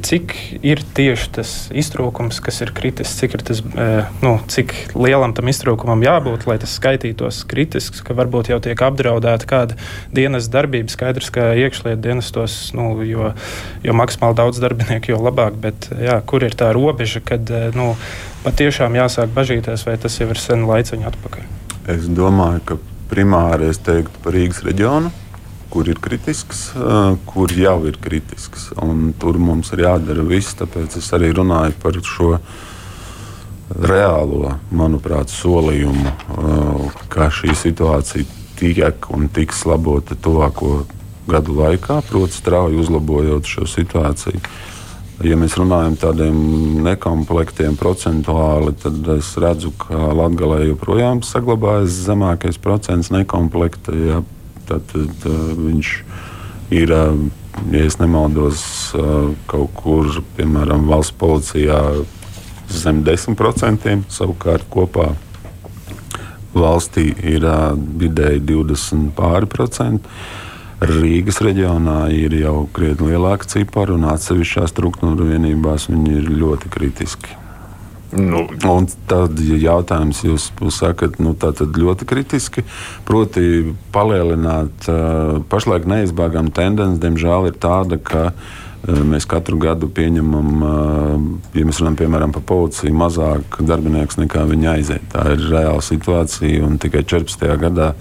[0.01, 0.33] Cik
[0.65, 3.61] ir tieši tas iztrūkums, kas ir kritisks, cik, ir tas,
[4.23, 9.49] nu, cik lielam tam iztrūkumam jābūt, lai tas skaitītos kritisks, ka varbūt jau tiek apdraudēta
[9.49, 9.77] kāda
[10.15, 10.91] dienas darbība.
[10.91, 13.31] Skaidrs, ka iekšlietu dienestos, nu, jo,
[13.85, 17.93] jo maksimāli daudz darbinieku, jo labāk, bet jā, kur ir tā robeža, kad nu,
[18.45, 21.49] patiešām jāsāk bažīties, vai tas jau ir sen laiciņu atpakaļ?
[21.91, 22.79] Es domāju, ka
[23.11, 25.11] primāri es teiktu par Rīgas reģionu,
[25.71, 26.65] kur ir kritisks,
[27.29, 28.69] kur jau ir kritisks.
[29.21, 32.34] Tur mums ir jādara viss, tāpēc es arī runāju par šo
[33.71, 36.12] reālo, manuprāt, solījumu,
[37.12, 40.84] ka šī situācija tiek un tiks labota tuvāko
[41.31, 44.41] gadu laikā, proti, strauji uzlabojot šo situāciju.
[45.21, 46.38] Ja mēs runājam par tādiem
[46.81, 53.93] nekomplektiem procentuāli, tad es redzu, ka Latvijā joprojām saglabājas zemākais procents nekomplekta.
[53.93, 54.21] Ja,
[54.69, 55.26] tad, tad
[55.58, 55.91] viņš
[56.71, 56.93] ir,
[57.71, 58.63] ja nemaldos,
[59.52, 61.82] kaut kur, piemēram, valsts policijā
[62.71, 65.12] zem 10%, savukārt kopā
[66.56, 67.45] valstī ir
[68.02, 70.08] vidēji 20 pāri procenti.
[70.82, 77.40] Rīgas reģionā ir jau krietni lielāka cipara, un atsevišķās struktūra vienībās viņi ir ļoti kritiski.
[78.12, 78.43] Nu.
[78.67, 82.65] Un tad ja jautājums jūs sakat, nu, ļoti kritiski.
[83.08, 84.89] Proti, palielināt,
[85.52, 88.32] pašlaik neizbēgama tendence, diemžēl, ir tāda, ka
[88.82, 90.50] mēs katru gadu pieņemam,
[91.54, 95.06] ja mēs runājam piemēram par policiju, mazāk darbinieku nekā viņi aiziet.
[95.13, 97.47] Tā ir reāla situācija, un tikai 14.
[97.62, 97.93] gadā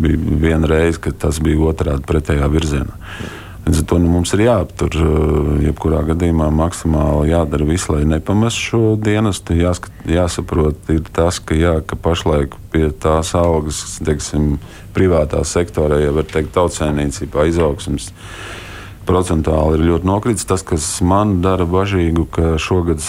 [0.00, 2.98] bija viena reize, kad tas bija otrādi pretējā virzienā.
[3.62, 8.64] Līdz ar to nu, mums ir jāaptur, eh, jebkurā gadījumā maksimāli jādara viss, lai nepamestu
[8.66, 9.54] šo dienestu.
[9.54, 14.58] Jāskat, jāsaprot, ir tas, ka, jā, ka pašlaik pie tās augas, teiksim,
[14.94, 18.10] privātā sektorā, ja var teikt, tautsēmniecībā izaugsmas
[19.06, 20.46] procentuāli ir ļoti nokritis.
[20.48, 23.02] Tas, kas man dara bažīgu, ka šogad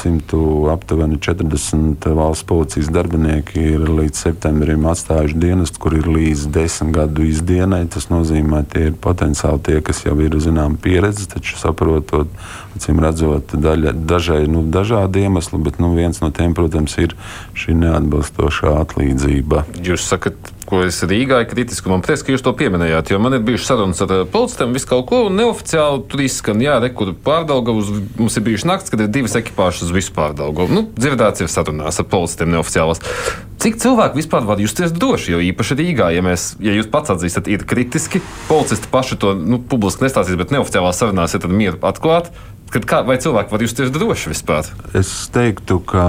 [0.74, 7.28] aptuveni 40 valsts policijas darbinieki ir līdz septembrim atstājuši dienestu, kur ir līdz desmit gadu
[7.28, 7.84] izdienai.
[7.92, 12.32] Tas nozīmē, ka tie ir potenciāli tie, kas jau ir zināma pieredze, taču saprotot,
[12.78, 17.16] acīm redzot, daļa, dažai, nu, dažādi iemesli, bet nu, viens no tiem, protams, ir
[17.58, 19.66] šī neatbilstošā atlīdzība.
[19.86, 23.44] Jūs sakat, ko es Rīgā kritiski man prieks, ka jūs to pieminējāt, jo man ir
[23.46, 27.92] bijušas sarunas ar eh, policistiem, visu kaut ko, un neoficiāli tur izskan, jā, rekur pārdaugavus,
[28.18, 30.74] mums ir bijuši nakts, kad ir divas ekipāžas uz visu pārdaugavu.
[30.74, 33.04] Nu, dzirdēts ir sarunās ar policistiem neoficiālās.
[33.62, 37.48] Cik cilvēki vispār var justies droši, jo īpaši Rīgā, ja, mēs, ja jūs pats atzīstat,
[37.54, 42.34] ir kritiski, policisti paši to nu, publiski nestāstīs, bet neoficiālās sarunās ir mieru atklāt,
[42.74, 44.74] kad kā, vai cilvēki var justies droši vispār?
[44.98, 46.08] Es teiktu, ka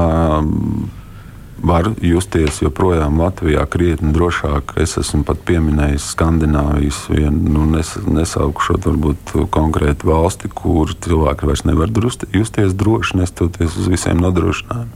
[1.65, 4.75] var justies joprojām Latvijā krietni drošāk.
[4.81, 11.65] Es esmu pat pieminējis Skandināvijas vienu, nu, nes, nesaukšot varbūt konkrētu valsti, kur cilvēki vairs
[11.65, 14.93] nevar drusti, justies droši, nestoties uz visiem nodrošinājumiem.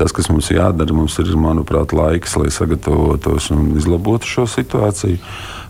[0.00, 5.20] Tas, kas mums jādara, mums ir, manuprāt, laiks, lai sagatavotos un izlabotu šo situāciju.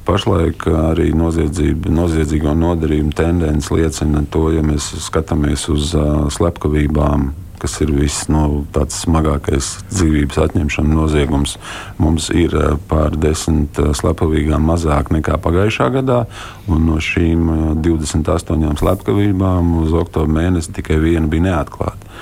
[0.09, 7.29] Pašlaik arī noziedzīgo nodarījumu tendence liecina to, ja mēs skatāmies uz uh, slepkavībām
[7.61, 11.57] kas ir viss no tāds smagākais dzīvības atņemšanas noziegums.
[12.01, 16.25] Mums ir eh, pār desmit eh, slepkavībām mazāk nekā pagājušā gadā,
[16.71, 22.13] un no šīm 28 eh, slepkavībām uz oktobra mēnesi tikai viena bija neatklāta.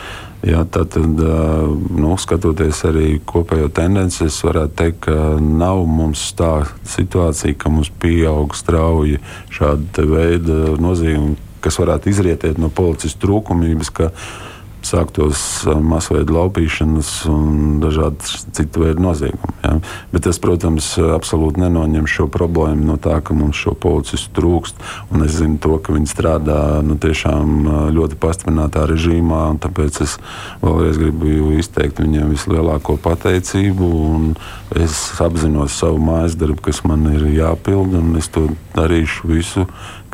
[0.46, 7.56] Jā, tad, nu, skatoties arī kopējo tendenci, es varētu teikt, ka nav mums tā situācija,
[7.58, 9.16] ka mums pieaug strauji
[9.56, 13.90] šāda veida noziegumi, kas varētu izrietēt no policijas trūkumības
[14.86, 19.54] sāktos masveida laupīšanas un dažādi citu veidu noziegumi.
[19.64, 19.74] Ja.
[20.12, 24.82] Bet tas, protams, absolūti nenoņem šo problēmu no tā, ka mums šo policistu trūkst.
[25.26, 29.42] Es zinu, to, ka viņi strādā nu, tiešām ļoti pastiprinātā režīmā.
[29.62, 30.16] Tāpēc es
[30.62, 33.90] vēlreiz gribu izteikt viņiem vislielāko pateicību.
[34.76, 39.66] Es apzinos savu mājas darbu, kas man ir jāpild, un es to darīšu visu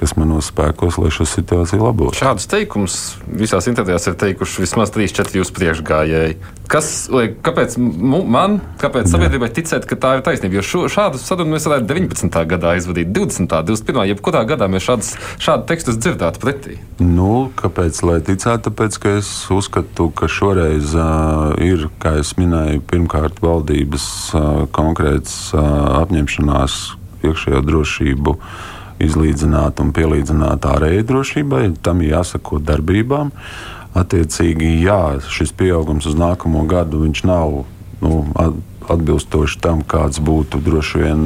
[0.02, 2.18] kas manos spēkos, lai šo situāciju labotu.
[2.18, 6.38] Šādus teikumus visās intervijās ir teikuši vismaz 3-4 jūsu priekšgājēji.
[6.72, 10.58] Kas, lai, kāpēc man, kāpēc sabiedrībai ticēt, ka tā ir taisnība?
[10.58, 12.38] Jo šo, šādu sarunu mēs varētu 19.
[12.50, 13.52] gadā izvadīt, 20.
[13.68, 14.02] 21.
[14.14, 15.12] jebkurā gadā mēs šādus,
[15.42, 16.78] šādu tekstus dzirdētu pretī.
[17.02, 18.70] Nu, kāpēc lai ticētu?
[18.70, 25.52] Tāpēc, ka es uzskatu, ka šoreiz uh, ir, kā jau minēju, pirmkārt valdības uh, konkrēts
[25.52, 25.62] uh,
[26.02, 26.82] apņemšanās
[27.22, 28.70] iekšējo drošību uh,
[29.06, 33.32] izlīdzināt un pielīdzināt ārējai drošībai, tam jāsako darbībām.
[33.98, 37.64] Attiecīgi, jā, šis pieaugums uz nākamo gadu nav
[38.00, 38.14] nu,
[38.90, 41.20] atbilstoši tam, kāds būtu droši vien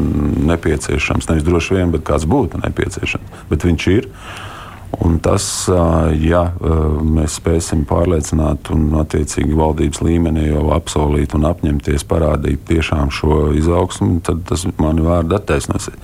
[0.51, 1.31] nepieciešams.
[1.31, 3.47] Nevis droši vien, bet kāds būtu nepieciešams.
[3.51, 4.11] Bet viņš ir.
[5.03, 5.45] Un tas,
[6.23, 6.43] ja
[7.03, 14.21] mēs spēsim pārliecināt un attiecīgi valdības līmenī jau apsolīt un apņemties parādīt tiešām šo izaugsmu,
[14.25, 15.99] tad tas mani vārdi attaisnosies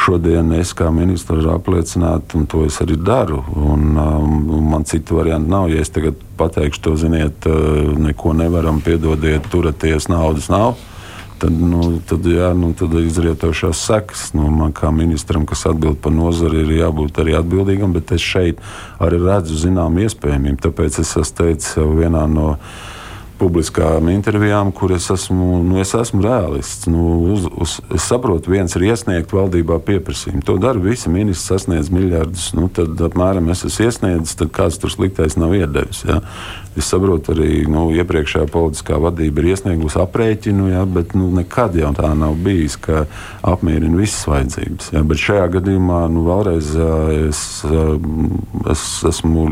[0.00, 3.42] šodien es kā ministrs varu apliecināt, un to es arī daru.
[3.56, 4.38] Un, um,
[4.70, 5.70] man citu variantu nav.
[5.72, 10.78] Ja es tagad pateikšu, to ziniet, uh, neko nevaram, piedodiet, turieties, naudas nav.
[11.40, 14.24] tad, nu, tad, jā, nu, tad izrietošās sekas.
[14.36, 18.60] Nu, man kā ministram, kas atbild par nozari, ir jābūt arī atbildīgam, bet es šeit
[19.00, 20.60] arī redzu zināmu iespējamību.
[20.68, 22.54] Tāpēc es esmu teicis vienā no
[23.40, 26.88] publiskām intervijām, kur es esmu, nu, es esmu realists.
[26.90, 30.44] Nu, uz, uz, es saprotu, viens ir iesniegt valdībā pieprasījumu.
[30.46, 32.50] To dara visi ministri, sasniedz miljardus.
[32.56, 36.02] Nu, tad apmēram es esmu iesniedzis, tad kāds tur sliktais nav iedevis.
[36.08, 36.20] Ja?
[36.78, 41.94] Es saprotu, arī nu, iepriekšējā politiskā vadība ir iesniegusi aprēķinu, ja, bet nu, nekad jau
[41.96, 43.06] tā nav bijis, ka
[43.46, 44.92] apmierina visas vajadzības.
[44.94, 45.04] Ja?
[45.06, 46.74] Bet šajā gadījumā nu, vēlreiz
[47.30, 47.46] es,
[48.70, 49.48] es esmu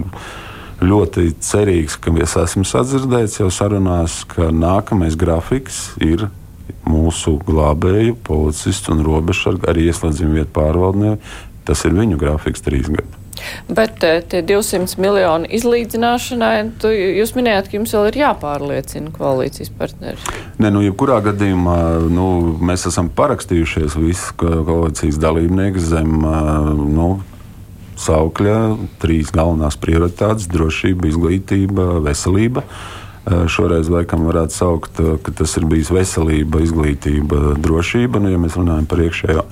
[0.85, 6.29] ļoti cerīgs, ka es esmu sadzirdējis jau sarunās, ka nākamais grafiks ir
[6.88, 11.23] mūsu glābēju, policistu un robežsargu arī ieslēdzījumu vietu pārvaldnieku.
[11.69, 13.19] Tas ir viņu grafiks trīs gadi.
[13.69, 19.71] Bet eh, tie 200 miljoni izlīdzināšanai, tu, jūs minējāt, ka jums vēl ir jāpārliecina koalīcijas
[19.79, 20.37] partneri.
[20.59, 21.79] Nē, nu, jebkurā gadījumā
[22.11, 22.29] nu,
[22.71, 26.17] mēs esam parakstījušies visi koalīcijas dalībnieki zem
[26.97, 27.11] nu,
[27.98, 28.58] saukļa
[29.02, 32.64] trīs galvenās prioritātes- drošība, izglītība, veselība.
[33.28, 38.22] Šoreiz laikam varētu saukt, ka tas ir bijis veselība, izglītība, drošība.
[38.22, 39.42] Nu, ja mēs runājam par iekšējo,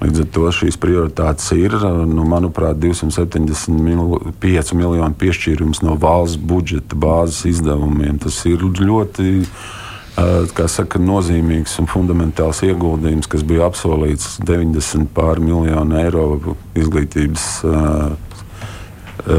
[0.00, 1.76] līdz ar to šīs prioritātes ir,
[2.08, 8.18] nu, manuprāt, 275 miljonu piešķīrums no valsts budžeta bāzes izdevumiem.
[8.22, 9.44] Tas ir ļoti
[10.70, 16.24] saka, nozīmīgs un fundamentāls ieguldījums, kas bija apsolīts 90 pār miljonu eiro
[16.78, 17.46] izglītības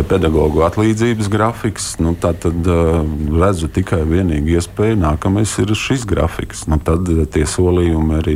[0.10, 1.86] pedagoģu atlīdzības grafiks.
[2.04, 3.00] Nu, tad uh,
[3.42, 5.00] redzu tikai vienīgi iespēju.
[5.02, 6.66] Nākamais ir šis grafiks.
[6.70, 8.36] Nu, tad tie solījumi arī.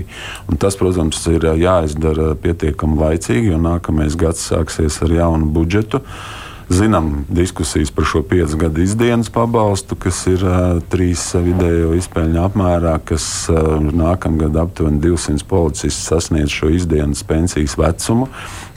[0.49, 6.01] Un tas, protams, ir jāizdara pietiekami laicīgi, jo nākamais gads sāksies ar jaunu budžetu.
[6.01, 12.43] Uh, Zinām diskusijas par šo piecu gadu izdienas pabalstu, kas ir uh, trīs vidējo izpēļņu
[12.43, 18.30] apmērā, kas uh, nākamgad aptuveni 200 policisti sasniedz šo izdienas pensijas vecumu.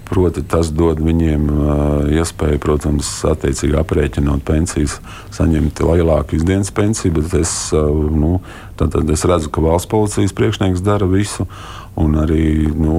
[0.06, 1.70] Proti, tas dod viņiem uh,
[2.14, 5.00] iespēju, protams, attiecīgi aprēķinot pensijas,
[5.34, 8.36] saņemt lielāku izdienas pensiju, bet es, uh, nu,
[8.82, 11.46] es redzu, ka valsts policijas priekšnieks dara visu.
[11.96, 12.96] Un arī nu,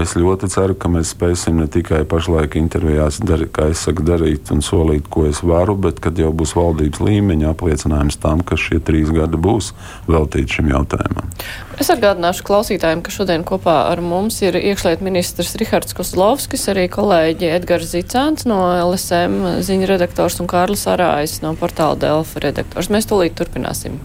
[0.00, 4.50] es ļoti ceru, ka mēs spēsim ne tikai pašlaik intervijās darīt, kā es saku, darīt
[4.50, 8.80] un solīt, ko es varu, bet kad jau būs valdības līmeņa apliecinājums tam, ka šie
[8.82, 9.70] trīs gadi būs
[10.10, 11.30] veltīti šim jautājumam.
[11.78, 17.52] Es atgādināšu klausītājiem, ka šodien kopā ar mums ir iekšliet ministrs Rihards Kozlovskis, arī kolēģi
[17.60, 18.58] Edgars Zicāns no
[18.88, 22.90] LSM ziņu redaktors un Kārlis Arājs no portāla Delfa redaktors.
[22.90, 24.02] Mēs tūlīt turpināsim.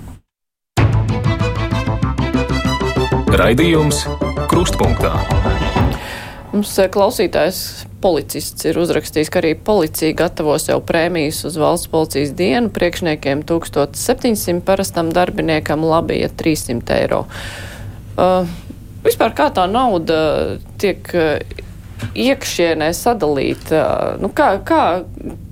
[3.37, 3.99] Raidījums
[4.49, 5.11] Krustpunktā.
[6.49, 7.59] Mums eh, klausītājs
[8.01, 12.71] policists ir uzrakstījis, ka arī policija gatavo sev prēmijas uz valsts policijas dienu.
[12.73, 17.23] Priekšniekiem 1700, parastam darbiniekam labi ja 300 eiro.
[18.17, 18.49] Uh,
[19.05, 20.19] vispār kā tā nauda
[20.81, 21.37] tiek uh,
[22.17, 23.83] iekšienē sadalīta?
[24.23, 24.83] Nu, kā, kā,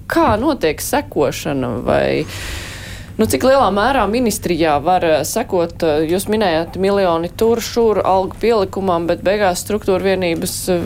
[0.09, 2.07] kā notiek sekošana vai?
[2.25, 2.71] Uh,
[3.15, 8.36] Nu, cik lielā mērā ministrijā var eh, sekot, eh, jūs minējāt miljoni tur, šur, algu
[8.41, 10.84] pielikumam, bet beigās struktūra vienības eh,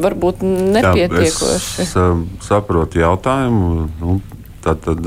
[0.00, 1.84] varbūt nepietiekoši?
[1.84, 1.92] Jā, es
[2.46, 3.90] saprotu jautājumu.
[4.00, 4.16] Nu,
[4.64, 5.04] tātad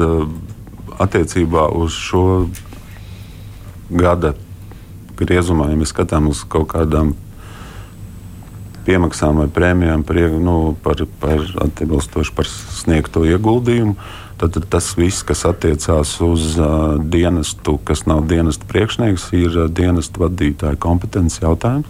[1.02, 2.24] attiecībā uz šo
[3.89, 4.36] gada
[5.18, 7.16] griezumā, ja mēs skatām uz kaut kādām
[8.86, 11.46] piemaksām vai prēmijām par, nu, par, par
[12.36, 13.96] par sniegto ieguldījumu,
[14.43, 16.58] Tad tas viss, kas attiecās uz
[17.13, 21.88] dienestu, kas nav dienesta priekšnieks, ir dienesta vadītāja kompetences jautājums.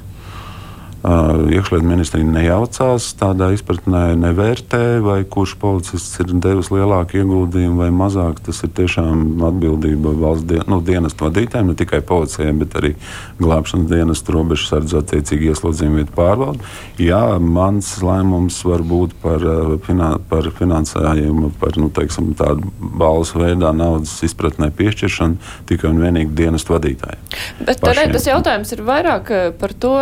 [1.03, 7.89] Uh, iekšlietu ministrija nejaucās tādā izpratnē, nevērtē, vai kurš policists ir devis lielāku ieguldījumu vai
[7.91, 8.37] mazāk.
[8.45, 12.93] Tas ir tiešām atbildība valsts dien, nu, dienestu vadītājiem, ne tikai policijai, bet arī
[13.41, 16.71] glābšanas dienestu, robežu sardze, attiecīgi ieslodzījumu vietu pārvaldu.
[17.03, 19.43] Jā, mans lēmums var būt par,
[19.83, 26.31] finan par finansējumu, par nu, teiksim, tādu balsu veidā naudas izpratnē piešķiršanu tikai un vienīgi
[26.39, 27.29] dienestu vadītājiem.
[27.59, 29.97] Bet tad, tas jautājums ir vairāk par to.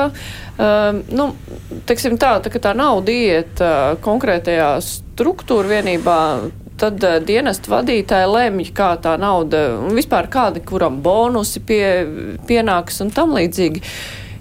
[0.62, 1.32] Uh, nu,
[1.89, 6.17] teiksim tā, tā, tā nauda iet uh, konkrētajā struktūra vienībā,
[6.78, 11.86] tad uh, dienestu vadītāji lemj, kā tā nauda un vispār kādi, kuram bonusi pie,
[12.45, 13.82] pienāks un tam līdzīgi.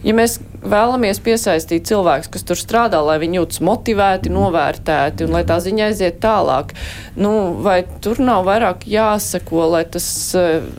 [0.01, 5.43] Ja mēs vēlamies piesaistīt cilvēkus, kas tur strādā, lai viņi jūtas motivēti, novērtēti un lai
[5.49, 6.73] tā ziņa aiziet tālāk,
[7.21, 7.33] nu,
[7.65, 10.09] vai tur nav vairāk jāsako, lai tas,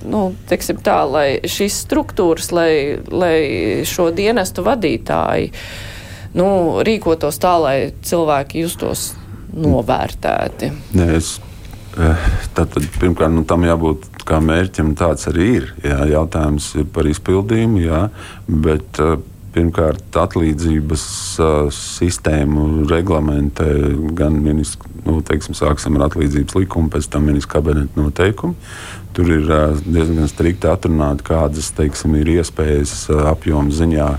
[0.02, 2.72] nu, teiksim tā, lai šīs struktūras, lai,
[3.14, 3.36] lai
[3.90, 5.54] šo dienestu vadītāji,
[6.38, 6.50] nu,
[6.86, 9.12] rīkotos tā, lai cilvēki justos
[9.54, 10.74] novērtēti?
[10.98, 11.38] Nē, es
[11.92, 15.68] Tātad, pirmkārt, nu, tam jābūt kā mērķim tāds arī ir.
[15.86, 18.06] Jā, jautājums ir par izpildījumu, jā,
[18.48, 19.18] bet uh,
[19.56, 21.04] pirmkārt, atlīdzības
[21.42, 23.70] uh, sistēmu reglamentē
[24.18, 28.56] gan ministrs, nu, teiksim, sāksim ar atlīdzības likumu, pēc tam ministrs kabineta noteikumi.
[29.16, 34.10] Tur ir uh, diezgan strikti atrunāti, kādas teiksim, ir iespējas uh, apjomu ziņā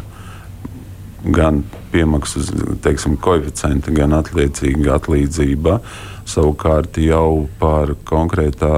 [1.32, 2.50] gan piemaksas
[2.82, 5.78] teiksim, koeficienti, gan attiecīga atlīdzība.
[6.28, 8.70] Savukārt jau par konkrētā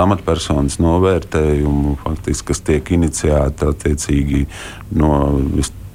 [0.00, 4.46] amatpersonas novērtējumu, faktiski, kas tiek iniciēta attiecīgi
[4.96, 5.12] no,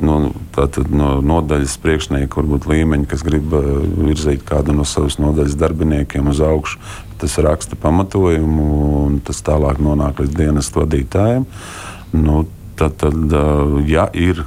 [0.06, 0.18] no,
[0.56, 6.30] tātad, no nodaļas priekšnieka, varbūt līmeņa, kas grib uh, virzīt kādu no savas nodaļas darbiniekiem
[6.32, 6.80] uz augšu.
[7.20, 8.70] Tas raksta pamatojumu,
[9.02, 11.50] un tas tālāk nonāk līdz dienas vadītājiem.
[12.16, 12.46] Nu,
[12.80, 14.46] tad, tad, uh, ja ir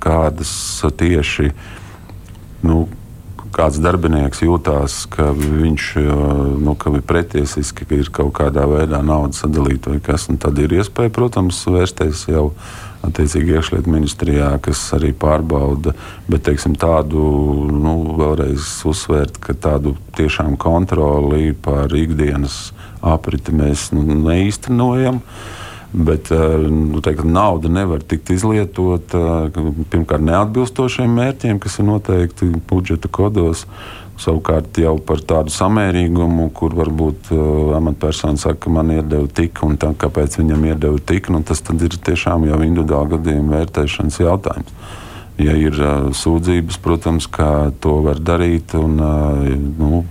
[0.00, 0.52] kādas
[1.00, 1.50] tieši
[2.64, 2.84] nu,
[3.60, 5.86] kāds darbinieks jūtās, ka viņš
[6.64, 10.72] nu, ka ir pretiesiski, ka ir kaut kādā veidā nauda sadalīta vai kas, tad ir
[10.78, 12.50] iespēja, protams, vērsties jau
[13.04, 15.94] attiecīgi iekšlietu ministrijā, kas arī pārbauda,
[16.28, 17.20] bet teiksim, tādu,
[17.72, 25.20] nu, vēlreiz uzsvērt, ka tādu tiešām kontroli pār ikdienas apriti mēs nu, neīstenojam.
[25.20, 25.60] Uh,
[25.92, 29.50] Bet eh, nu, teikt, nauda nevar tikt izlietota
[29.90, 33.66] pirmkārt neatbilstošiem mērķiem, kas ir noteikti budžeta kodos.
[34.20, 39.78] Savukārt jau par tādu samērīgumu, kur varbūt uh, amatpersona saka, ka man iedeva tik, un
[39.80, 44.74] tā, kāpēc viņam iedeva tik, nu, tas ir tiešām jau individuāli gadījuma vērtēšanas jautājums.
[45.40, 48.76] Ja ir uh, sūdzības, protams, kā to var darīt.
[48.76, 50.02] Un, uh, nu,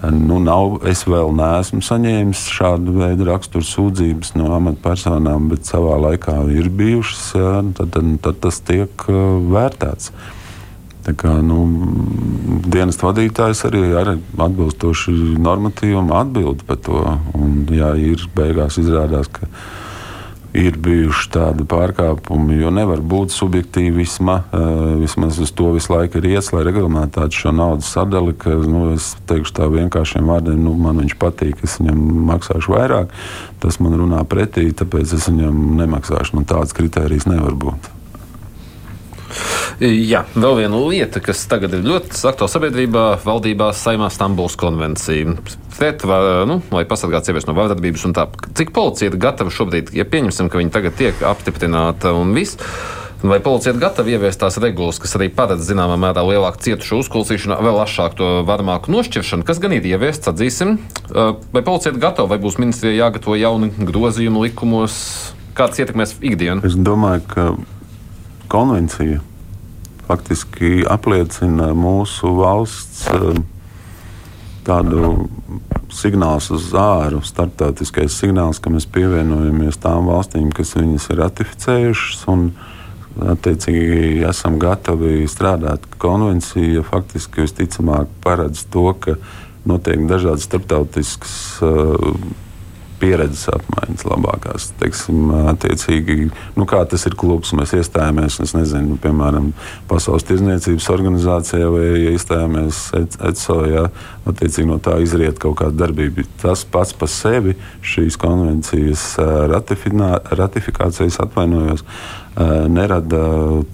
[0.00, 6.38] Nu, nav, es vēl neesmu saņēmis šādu veidu raksturu sūdzības no amatpersonām, bet savā laikā
[6.56, 7.24] ir bijušas.
[7.76, 9.04] Tad, tad, tad tas tiek
[9.52, 10.14] vērtēts.
[11.04, 11.66] Tā kā, nu,
[12.72, 17.04] dienas vadītājs arī ar atbilstoši normatīvam atbild par to.
[17.36, 19.48] Un, ja ir beigās izrādās, ka
[20.56, 24.36] ir bijuši tādi pārkāpumi, jo nevar būt subjektīvisma.
[25.00, 28.34] Vismaz uz to visu laiku ir ies, lai reglamentētu šo naudas sadali.
[28.38, 33.14] Ka, nu, es teikšu tā vienkāršiem vārdiem, nu, man viņš patīk, es viņam maksāšu vairāk.
[33.62, 36.38] Tas man runā pretī, tāpēc es viņam nemaksāšu.
[36.40, 37.99] Nu, tāds kriterijs nevar būt.
[39.80, 45.38] Jā, vēl viena lieta, kas tagad ir ļoti aktuāla sabiedrībā, valdībā saimā Stambuls konvencija.
[45.72, 48.26] Pret, vai, nu, lai pasargātu sievietes no vardarbības un tā.
[48.58, 52.60] Cik policija ir gatava šobrīd, ja pieņemsim, ka viņi tagad tiek apstiprināta un viss.
[53.24, 57.56] Vai policija ir gatava ieviest tās regulas, kas arī paredz zināmā mērā lielāku cietušu uzklausīšanu,
[57.64, 60.76] vēl asāku to varmāku nošķiršanu, kas gan ir ieviests, atzīsim.
[61.08, 65.00] Vai policija ir gatava, vai būs ministrijai jāgatavo jauni grozījumi likumos,
[65.56, 66.64] kāds ietekmēs ikdienu?
[66.68, 67.50] Es domāju, ka
[68.52, 69.20] konvencija
[70.10, 73.38] faktiski apliecina mūsu valsts eh,
[74.66, 75.28] tādu
[75.94, 82.28] signāls uz āru, starptautiskais signāls, ka mēs pievienojamies tām valstīm, kas viņas ir ratificējušas.
[82.34, 82.52] Un,
[83.10, 85.82] Attiecīgi, esam gatavi strādāt.
[86.00, 89.16] Konvencija faktiski visticamāk paredz to, ka
[89.66, 91.34] notiek dažādas starptautiskas
[91.66, 92.14] uh,
[93.00, 94.68] pieredzes apmaiņas labākās.
[94.80, 99.50] Teiksim, attiecīgi, nu, kā tas ir klubs, mēs iestājāmies, es nezinu, piemēram,
[99.90, 103.86] Pasaules tirzniecības organizācijā vai ja iestājāmies ECO, ja,
[104.30, 106.26] attiecīgi no tā izriet kaut kāda darbība.
[106.42, 109.14] Tas pats par sevi šīs konvencijas
[109.50, 111.86] ratifikācijas atvainojos
[112.70, 113.20] nerada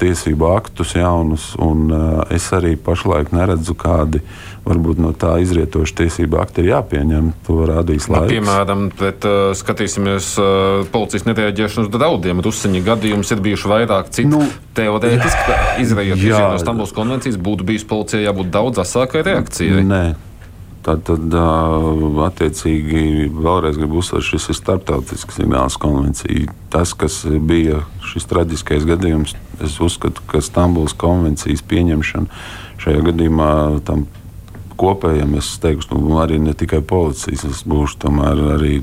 [0.01, 1.91] tiesību aktus jaunus, un
[2.35, 4.23] es arī pašlaik neredzu, kādi
[4.67, 7.31] varbūt no tā izrietoši tiesību akti ir jāpieņem.
[7.47, 8.33] To rādīs nu, laiks.
[8.35, 10.33] Piemēram, pret, uh, skatīsimies
[10.95, 12.43] policijas nereaģēšanu uz draudiem.
[12.43, 14.33] Rusiņa gadījums ir bijuši vairāk citu.
[14.35, 14.43] Nu,
[14.77, 19.87] Teorētiski, izrējot no Stambulas konvencijas, būtu bijusi policijai jābūt daudz asākai reakcijai.
[19.87, 20.05] Nē.
[20.87, 21.34] Tad, tad
[22.28, 26.53] attiecīgi, vēlreiz gribu uzsvērt, šis ir starptautisks signāls konvencija.
[26.70, 29.34] Tas, kas bija šis traģiskais gadījums,
[29.66, 33.51] es uzskatu, ka Stambulas konvencijas pieņemšana šajā gadījumā
[33.89, 34.07] tam
[34.78, 38.78] kopējam, es teikšu, nu, arī ne tikai policijas, es būšu tomēr arī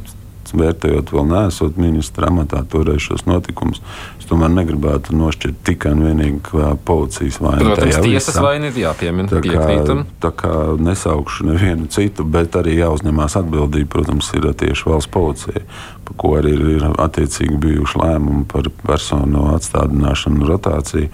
[0.57, 3.81] vērtējot, vēl neesot ministra amatā, toreiz šos notikumus.
[4.19, 7.69] Es tomēr negribētu nošķirt tikai un vienīgi policijas vainu.
[7.69, 9.31] Protams, tiesas vaina ir jāpiemina.
[9.31, 15.11] Tā kā, tā kā nesaukšu nevienu citu, bet arī jāuzņemās atbildība, protams, ir tieši valsts
[15.13, 15.65] policija,
[16.07, 21.09] par ko arī ir attiecīgi bijuši lēmumi par personu atstādināšanu, rotāciju.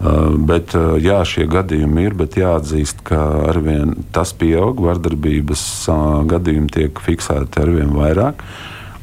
[0.00, 3.20] Uh, bet uh, jā, šie gadījumi ir, bet jāatzīst, ka
[3.50, 8.40] arvien tas pieaug, vardarbības uh, gadījumi tiek fiksēti arvien vairāk.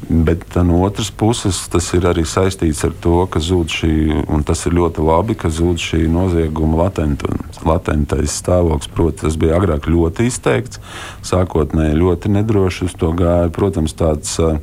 [0.10, 3.94] Bet no otras puses, tas ir arī saistīts ar to, ka zūd šī,
[4.26, 7.30] un tas ir ļoti labi, ka zūd šī nozieguma latentu,
[7.66, 8.90] latentais stāvoklis.
[8.94, 10.82] Proti, tas bija agrāk ļoti izteikts,
[11.26, 13.50] sākotnēji ļoti nedroši uz to gāja.
[13.54, 14.58] Protams, tāds uh,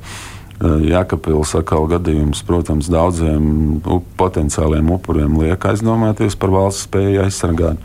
[0.63, 3.81] Jēkabpils atkal gadījums, protams, daudziem
[4.19, 7.81] potenciāliem upuriem liek aizdomāties par valsts spēju aizsargāt.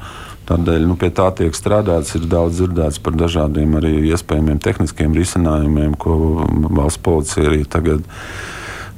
[0.49, 2.15] Tādēļ nu, pie tā tiek strādāts.
[2.17, 8.05] Ir daudz dzirdēts par dažādiem arī iespējamiem tehniskiem risinājumiem, ko valsts policija arī tagad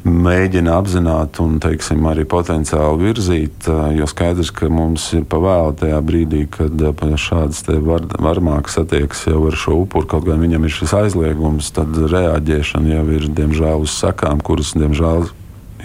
[0.07, 3.67] mēģina apzināti un teiksim, arī potenciāli virzīt.
[3.97, 6.81] Jo skaidrs, ka mums ir pavēlu tajā brīdī, kad
[7.21, 11.97] šādas var, varmākas attieksmes jau ar šo upuru, kaut gan viņam ir šis aizliegums, tad
[12.13, 15.29] reaģēšana jau ir diemžēl uz sakām, kuras diemžēl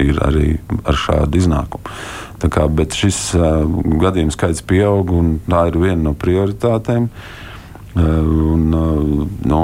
[0.02, 1.96] ir arī ar šādu iznākumu.
[2.52, 3.64] Kā, bet šis uh,
[4.00, 7.08] gadījumu skaits pieaug, un tā ir viena no prioritātēm.
[7.96, 8.02] Uh,
[8.52, 9.60] un, uh, nu,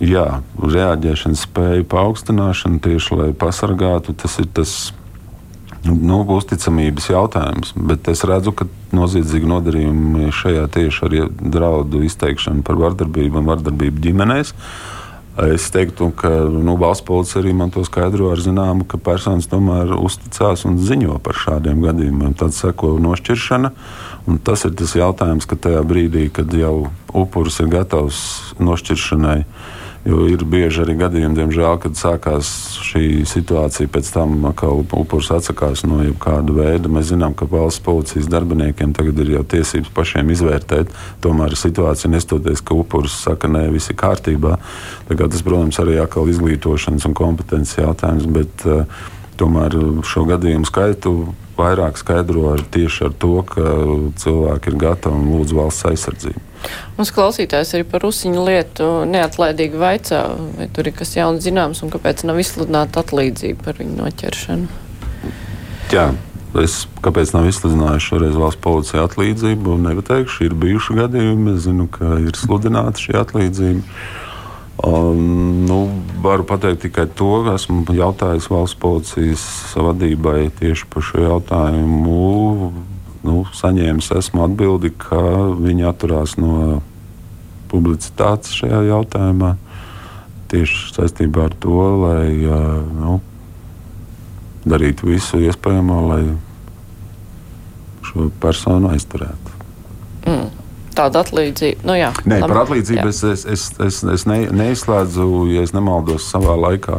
[0.00, 4.74] jā, reaģēšanas spēju paaugstināšana tieši lai pasargātu, tas ir tas
[5.84, 7.74] nu, uzticamības jautājums.
[7.76, 14.08] Bet es redzu, ka noziedzīgi nodarījumi šajā tieši ar draudu izteikšanu par vardarbību un vardarbību
[14.08, 14.54] ģimenēs.
[15.40, 19.94] Es teiktu, ka nu, valsts policija arī man to skaidro ar zināmu, ka personas tomēr
[19.94, 22.34] uzticās un ziņo par šādiem gadījumiem.
[22.36, 23.70] Tad seko nošķiršana.
[24.44, 28.18] Tas ir tas jautājums, ka tajā brīdī, kad jau upuris ir gatavs
[28.60, 32.48] nošķiršanai, uh, Jo ir bieži arī gadījumi, diemžēl, kad sākās
[32.88, 36.88] šī situācija, pēc tam upuris atsakās no jebkāda veida.
[36.88, 40.96] Mēs zinām, ka valsts policijas darbiniekiem tagad ir jau tiesības pašiem izvērtēt.
[41.20, 44.56] Tomēr situācija nestoties, ka upuris saka, nē, viss ir kārtībā.
[45.12, 48.24] Tas, protams, arī atkal izglītošanas un kompetences jautājums.
[48.32, 48.88] Bet, uh,
[49.40, 49.76] tomēr
[50.06, 51.14] šo gadījumu skaitu
[51.60, 53.72] vairāk skaidro ar, tieši ar to, ka
[54.20, 56.49] cilvēki ir gatavi un lūdz valsts aizsardzību.
[56.96, 60.24] Mums klausītājs arī par Rusiņu lietu neatlaidīgi vaicā,
[60.58, 64.82] vai tur ir kas jauns zināms un kāpēc nav izsludināta atlīdzība par viņu noķeršanu.
[65.94, 66.10] Jā.
[66.58, 69.76] Es, kāpēc nav izsludinājuši šoreiz valsts policija atlīdzību?
[69.84, 71.52] Nepateikšu, ir bijuši gadījumi.
[71.54, 74.00] Es zinu, ka ir sludināta šī atlīdzība.
[74.80, 75.78] Um, nu,
[76.24, 79.44] varu pateikt tikai to, ka esmu jautājis valsts policijas
[79.76, 82.72] vadībai tieši par šo jautājumu
[83.26, 85.20] nu, saņēmis esmu atbildi, ka
[85.60, 86.80] viņi atturās no
[87.70, 89.54] publicitātes šajā jautājumā.
[90.50, 92.30] Tieši saistībā ar to, lai
[92.96, 93.20] nu,
[94.66, 96.22] darītu visu iespējamo, lai
[98.10, 99.58] šo personu aizturētu.
[100.26, 100.48] Mm.
[100.96, 101.86] Tāda atlīdzība.
[101.86, 103.12] Nu, jā, Nē, labi, par atlīdzību jā.
[103.12, 106.98] es, es, es, es, es ne, neizslēdzu, ja nemaldos savā laikā,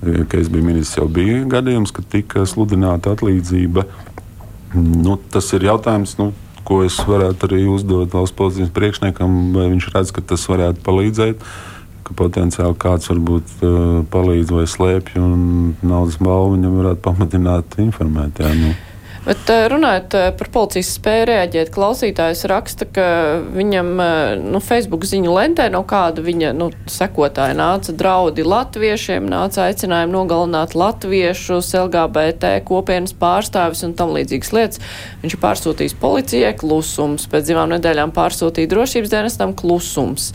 [0.00, 3.84] kad es biju ministrs, jau bija gadījums, kad tika sludināta atlīdzība
[4.74, 6.30] Nu, tas ir jautājums, nu,
[6.66, 11.44] ko es varētu arī uzdot valsts policijas priekšniekam, vai viņš redz, ka tas varētu palīdzēt.
[12.10, 13.74] Potenciāli kāds varbūt uh,
[14.10, 15.42] palīdz vai slēpj, un
[15.78, 18.40] naudas balvu viņam varētu pamatināt, informēt.
[18.42, 18.72] Jā, nu.
[19.20, 23.04] Bet eh, runājot eh, par policijas spēju reaģēt, klausītājs raksta, ka
[23.52, 29.66] viņam eh, nu, Facebook ziņu lentē no kāda viņa nu, sekotāja nāca draudi latviešiem, nāca
[29.68, 34.84] aicinājumi nogalināt latviešus, LGBT kopienas pārstāvis un tam līdzīgas lietas.
[35.20, 40.32] Viņš ir pārsūtījis policijai klusums, pēc divām nedēļām pārsūtīja drošības dienestam klusums.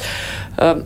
[0.62, 0.86] Um,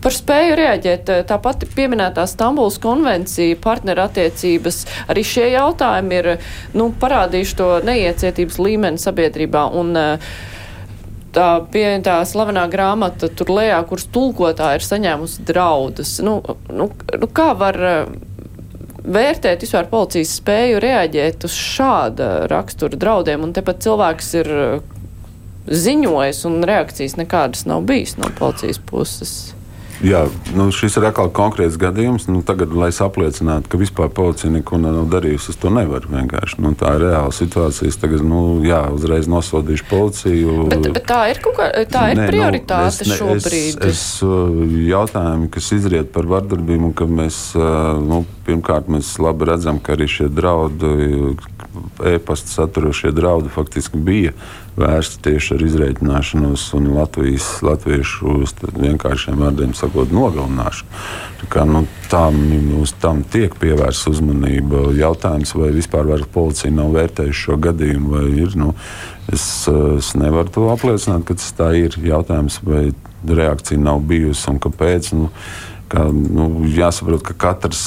[0.00, 6.30] Par spēju reaģēt, eh, tāpat pieminētā Stambuls konvencija, partnerattiecības, arī šie jautājumi ir
[6.74, 9.66] nu, parādījuši to neiecietības līmeni sabiedrībā.
[9.76, 9.92] Un,
[11.34, 16.16] tā pieņemtā slavenā grāmata tur lejā, kuras tulkotāja ir saņēmusi draudus.
[16.26, 16.40] Nu,
[16.72, 17.78] nu, nu, kā var
[19.00, 23.46] vērtēt vispār policijas spēju reaģēt uz šāda rakstura draudiem?
[23.46, 24.52] Un tepat cilvēks ir
[25.70, 29.59] ziņojis un reakcijas nekādas nav bijis no policijas puses.
[30.00, 30.22] Jā,
[30.56, 32.24] nu šis ir atkal konkrēts gadījums.
[32.30, 36.60] Nu, tagad, lai apliecinātu, ka vispār policija neko nav darījusi, es to nevaru vienkārši.
[36.64, 37.92] Nu, tā ir reāla situācija.
[38.00, 40.56] Tagad, nu, jā, uzreiz nosodīšu policiju.
[40.72, 43.80] Bet, bet tā ir, kā, tā ir Nē, nu, prioritāte nu, es, šobrīd.
[43.84, 49.46] Es, es, uh, jautājumi, kas izriet par vardarbību, ka mēs, uh, nu, pirmkārt, mēs labi
[49.48, 51.36] redzam, ka arī šie draudi,
[52.10, 54.34] e-pasta saturošie draudi faktiski bija
[54.80, 58.40] vērsti tieši ar izreikināšanos un Latvijas, latviešu
[58.78, 61.02] vienkāršiem vārdiem sakot, nogalināšanu.
[61.40, 62.38] Tā kā, nu, tam,
[62.80, 64.88] uz tam tiek pievērsta uzmanība.
[64.96, 68.56] Jautājums, vai vispār policija nav vērtējusi šo gadījumu, vai ir.
[68.60, 68.74] Nu,
[69.32, 71.98] es, es nevaru to apliecināt, ka tas tā ir.
[72.04, 72.90] Jautājums, vai
[73.26, 75.12] reakcija nav bijusi un kāpēc.
[75.16, 75.30] Nu,
[75.90, 77.80] Kā, nu, jāsaprot, ka katrs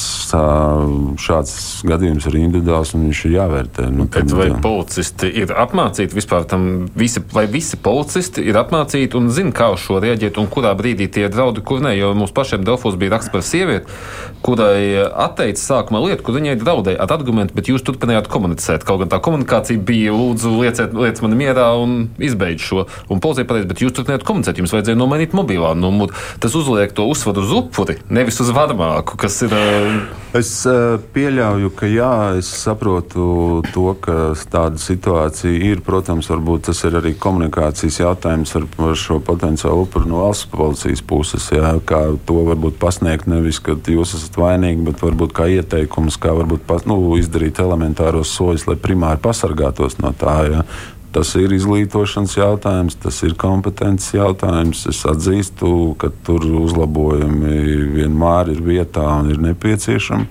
[1.24, 1.54] šāds
[1.88, 3.86] gadījums ir individuāls un viņš ir jāvērtē.
[3.96, 6.66] Nu, tad, vai policisti ir apmācīti vispār tam,
[7.00, 11.08] visi, vai visi policisti ir apmācīti un zina, kā uz šo rēģēt un kurā brīdī
[11.16, 11.94] tie draudi, kur ne?
[11.96, 13.96] Jo mums pašiem Delfos bija raksts par sievieti,
[14.44, 18.84] kurai atteica sākumā lietu, kur viņai draudēja ar argumentu, bet jūs turpinājāt komunicēt.
[18.84, 22.84] Kaut gan tā komunikācija bija, lūdzu, lieciet, lieciet mani mierā un izbeidz šo.
[23.08, 26.12] Un policija pateica, bet jūs turpinājāt komunicēt, jums vajadzēja nomainīt mobilā numuru.
[26.44, 29.54] Tas uzliek to uzsvaru uz upuri upuri, nevis uz varmāku, kas ir.
[30.34, 30.66] Es
[31.14, 35.84] pieļauju, ka jā, es saprotu to, ka tāda situācija ir.
[35.86, 41.04] Protams, varbūt tas ir arī komunikācijas jautājums ar, ar šo potenciālu upuru no valsts policijas
[41.06, 41.46] puses.
[41.54, 46.34] Jā, kā to varbūt pasniegt nevis, ka jūs esat vainīgi, bet varbūt kā ieteikums, kā
[46.34, 50.40] varbūt pas, nu, izdarīt elementāros soļus, lai primāri pasargātos no tā.
[50.50, 50.66] Jā.
[51.14, 54.88] Tas ir izglītošanas jautājums, tas ir kompetences jautājums.
[54.90, 57.60] Es atzīstu, ka tur uzlabojumi
[57.94, 60.26] vienmēr ir vietā un ir nepieciešami.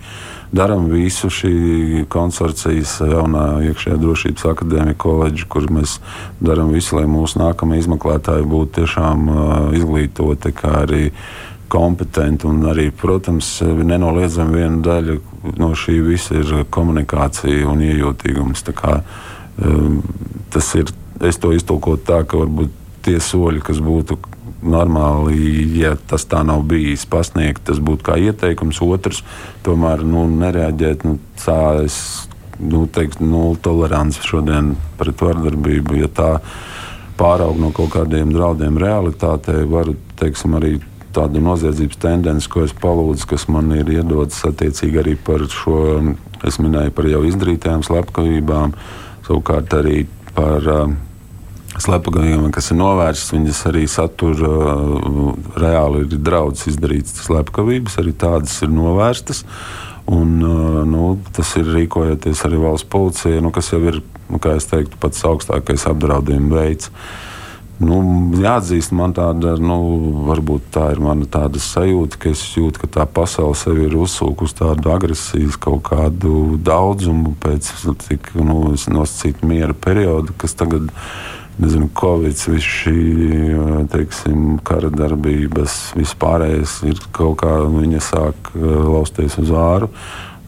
[0.52, 5.94] Darām visu šī konsorcijas jaunā iekšējā drošības akadēmija koledža, kur mēs
[6.42, 9.30] darām visu, lai mūsu nākamie izmeklētāji būtu tiešām
[9.78, 11.06] izglītoti, kā arī
[11.72, 12.50] kompetenti.
[12.50, 15.16] Un arī, protams, nenoliedzami viena daļa
[15.62, 18.66] no šī visa ir komunikācija un iejūtīgums.
[19.62, 19.98] Ehm,
[20.52, 20.92] tas ir,
[21.24, 24.18] es to iztulkotu tā, ka varbūt tie soļi, kas būtu
[24.62, 28.78] normāli, ja tas tā nav bijis pasniegt, tas būtu kā ieteikums.
[28.84, 29.22] Otrs,
[29.66, 31.98] tomēr nu, nereaģēt, nu, tā es
[32.62, 35.98] nu, teiktu, nulle tolerants šodien pret vardarbību.
[36.04, 36.30] Ja tā
[37.18, 40.78] pāraug no kaut kādiem draudiem realitātei, varu teiksim, arī
[41.12, 45.82] tādu noziedzības tendenci, ko es palūdzu, kas man ir iedodas attiecīgi arī par šo,
[46.46, 48.72] es minēju par jau izdarītajām slepkavībām.
[49.26, 50.92] Savukārt arī par uh,
[51.82, 58.58] slepkavībām, kas ir novērstas, viņas arī satura uh, reāli ir draudz izdarītas slepkavības, arī tādas
[58.64, 59.44] ir novērstas.
[60.12, 64.56] Un, uh, nu, tas ir rīkojoties arī valsts policijai, nu, kas jau ir, nu, kā
[64.58, 66.90] es teiktu, pats augstākais apdraudējuma veids.
[66.90, 67.31] Uh,
[67.82, 67.98] Nu,
[68.38, 69.76] jāatzīst, man tāda, nu,
[70.28, 74.58] varbūt tā ir mana tāda sajūta, ka es jūtu, ka tā pasaule sev ir uzsūkusi
[74.60, 77.72] tādu agresijas kaut kādu daudzumu pēc
[78.04, 80.92] tik nu, nosacīta miera perioda, kas tagad,
[81.62, 83.00] nezinu, Covid, viss šī,
[83.92, 89.90] teiksim, kara darbības, vispārējais ir kaut kā, viņa sāk uh, lausties uz āru.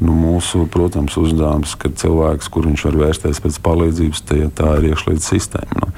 [0.04, 4.88] Nu, mūsu, protams, uzdevums, ka cilvēks, kur viņš var vērsties pēc palīdzības, tie, tā ir
[4.92, 5.82] iekšlietu sistēma.
[5.82, 5.92] Nu.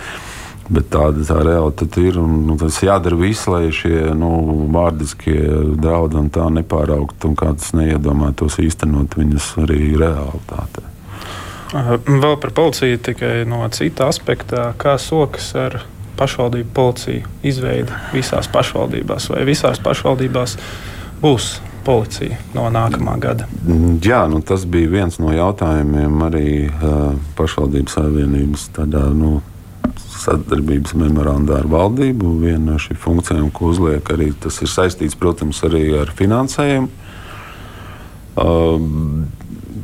[0.67, 2.19] Bet tāda tā realitāte ir.
[2.19, 4.31] Un, nu, tas jādara viss, lai šie nu,
[4.75, 5.39] vārdiskie
[5.79, 10.87] draudi un tā nepāraugtu un kāds neiedomātos īstenot viņus arī realitātē.
[12.07, 15.81] Vēl par policiju tikai no cita aspekta, kā sokas ar
[16.17, 20.57] pašvaldību policiju izveidi visās pašvaldībās vai visās pašvaldībās
[21.21, 21.57] būs
[21.87, 23.47] policija no nākamā gada?
[24.03, 29.05] Jā, nu, tas bija viens no jautājumiem arī uh, pašvaldības savienības tādā.
[29.15, 29.39] Nu,
[30.01, 32.37] sadarbības memorandā ar valdību.
[32.43, 36.89] Viena no šīm funkcijām, ko uzliek, arī tas ir saistīts, protams, arī ar finansējumu.
[38.37, 38.81] Uh,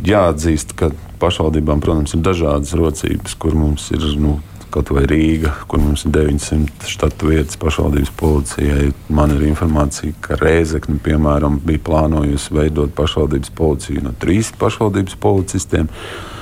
[0.05, 0.91] jāatzīst, ka
[1.23, 4.41] pašvaldībām, protams, ir dažādas rocības, kur mums ir nu,
[4.73, 8.91] kaut vai Rīga, kur mums ir 900 štatu vietas pašvaldības policijai.
[9.13, 15.89] Man ir informācija, ka Rēzekne, piemēram, bija plānojusi veidot pašvaldības policiju no trīs pašvaldības policistiem.
[15.89, 16.33] Uh,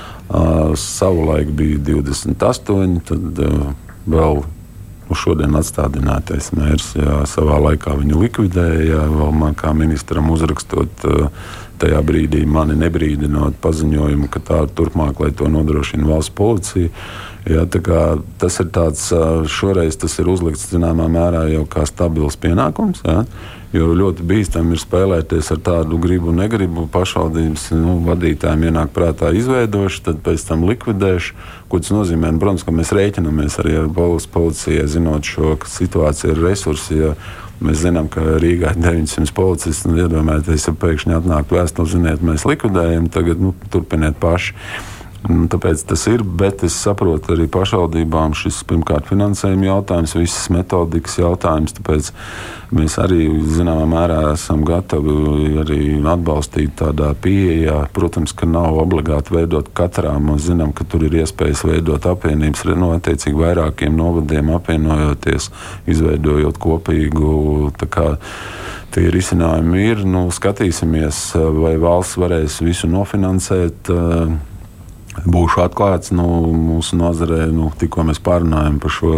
[0.79, 3.41] savulaik bija 28, tad
[4.09, 4.43] vēl
[5.11, 6.93] uz šodien atstādinātais mērs.
[6.95, 11.07] Jā, savā laikā viņu likvidēja, vēl man kā ministram uzrakstot.
[11.81, 16.91] Tajā brīdī mani nebrīdinot paziņojumu, ka tā turpmāk, lai to nodrošina valsts policija.
[17.49, 17.65] Jā,
[18.37, 19.07] tas ir tāds,
[19.49, 23.01] šoreiz tas ir uzlikts zināmā mērā jau kā stabils pienākums.
[23.01, 23.23] Jā.
[23.71, 26.89] Jo ļoti bīstami ir spēlēties ar tādu gribu un negribu.
[26.91, 31.37] Pašvaldības nu, vadītājiem ienāk prātā izveidošu, tad pēc tam likvidēšu.
[31.71, 32.33] Ko tas nozīmē?
[32.35, 33.87] Nu, protams, ka mēs rēķinamies arī ar
[34.33, 37.23] policijai, zinot šo situāciju ar resursiem.
[37.61, 39.87] Mēs zinām, ka Rīgā ir 900 policisti.
[39.87, 44.57] Nu, iedomājieties, ja pēkšņi atnāktu vēstule, ziniet, mēs likvidējam, tagad nu, turpiniet paši.
[45.21, 51.75] Tāpēc tas ir, bet es saprotu arī pašvaldībām šis pirmkārt finansējuma jautājums, visas metodikas jautājums.
[51.77, 52.09] Tāpēc
[52.73, 57.83] mēs arī zināmā mērā esam gatavi arī atbalstīt tādā pieejā.
[57.93, 60.15] Protams, ka nav obligāti veidot katrā.
[60.17, 65.51] Mēs zinām, ka tur ir iespējas veidot apvienības no nu, attiecīgi vairākiem novadiem apvienojoties,
[65.85, 67.69] izveidojot kopīgu.
[68.91, 70.01] Tie risinājumi ir.
[70.03, 71.27] Nu, skatīsimies,
[71.61, 73.91] vai valsts varēs visu nofinansēt.
[73.93, 74.39] Uh,
[75.11, 76.23] Būšu atklāts, nu,
[76.55, 79.11] mūsu nozarē nu, tikko mēs pārunājam par šo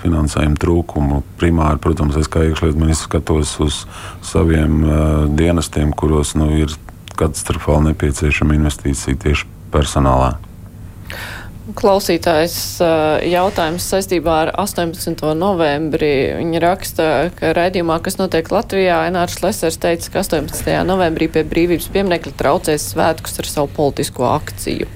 [0.00, 1.20] finansējumu trūkumu.
[1.40, 3.82] Primāri, protams, es kā iekšlietu ministrs skatos uz
[4.24, 4.96] saviem uh,
[5.28, 6.72] dienestiem, kuros nu, ir
[7.14, 10.32] katastrofāli nepieciešama investīcija tieši personālā.
[11.72, 12.76] Klausītājs
[13.24, 15.22] jautājums saistībā ar 18.
[15.40, 16.10] novembri.
[16.36, 17.06] Viņa raksta,
[17.38, 20.68] ka raidījumā, kas notiek Latvijā, Enārs Lesers teica, ka 18.
[20.84, 24.90] novembrī pie brīvības pieminekļa traucēs svētkus ar savu politisko akciju.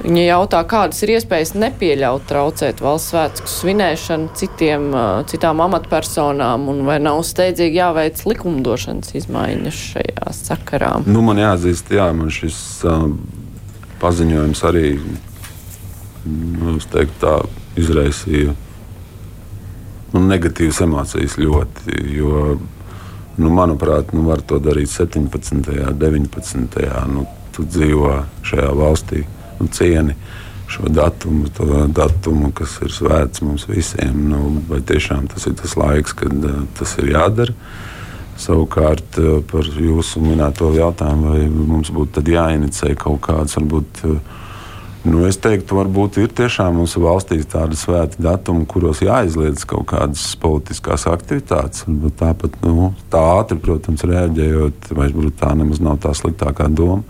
[0.00, 4.90] Viņa jautā, kādas ir iespējas nepieļaut traucēt valsts svētku svinēšanu citiem,
[5.30, 10.94] citām amatpersonām, un vai nav steidzīgi jāveic likumdošanas izmaiņas šajā sakarā?
[11.06, 12.58] Nu, man jāatzīst, jā, man šis
[12.88, 13.10] uh,
[14.00, 14.86] paziņojums arī
[16.24, 17.36] teiktu, tā,
[17.80, 18.54] izraisīja
[20.14, 21.96] nu, negatīvas emocijas ļoti.
[22.16, 22.58] Jo,
[23.40, 25.70] nu, manuprāt, nu, var to darīt 17.
[25.86, 26.80] un 19.
[27.12, 28.14] Nu, tu dzīvo
[28.46, 29.24] šajā valstī
[29.60, 30.16] nu, cieni
[30.70, 34.28] šo datumu, to datumu, kas ir svēts mums visiem.
[34.30, 37.56] Nu, vai tiešām tas ir tas laiks, kad uh, tas ir jādara?
[38.40, 44.04] Savukārt uh, par jūsu minēto jautājumu, vai mums būtu jāinicē kaut kāds varbūt.
[44.06, 44.38] Uh,
[45.00, 50.26] Nu, es teiktu, varbūt ir tiešām mūsu valstī tādi svēti datumi, kuros jāizliedz kaut kādas
[50.36, 51.86] politiskās aktivitātes.
[52.20, 55.08] Tāpat nu, tā ātri, protams, reaģējot, vai
[55.40, 57.00] tā nemaz nav tā sliktākā doma.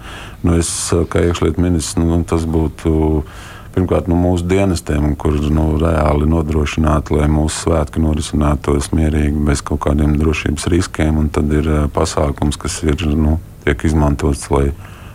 [0.46, 0.70] Nu, es
[1.10, 3.24] kā iekšlietu ministrs, nu, tas būtu.
[3.70, 9.84] Pirmkārt, nu, mūsu dienestiem, kur nu, reāli nodrošināt, lai mūsu svētki norisinātos mierīgi, bez kaut
[9.84, 11.20] kādiem drošības riskiem.
[11.30, 14.72] Tad ir eh, pasākums, kas ir, nu, tiek izmantots, lai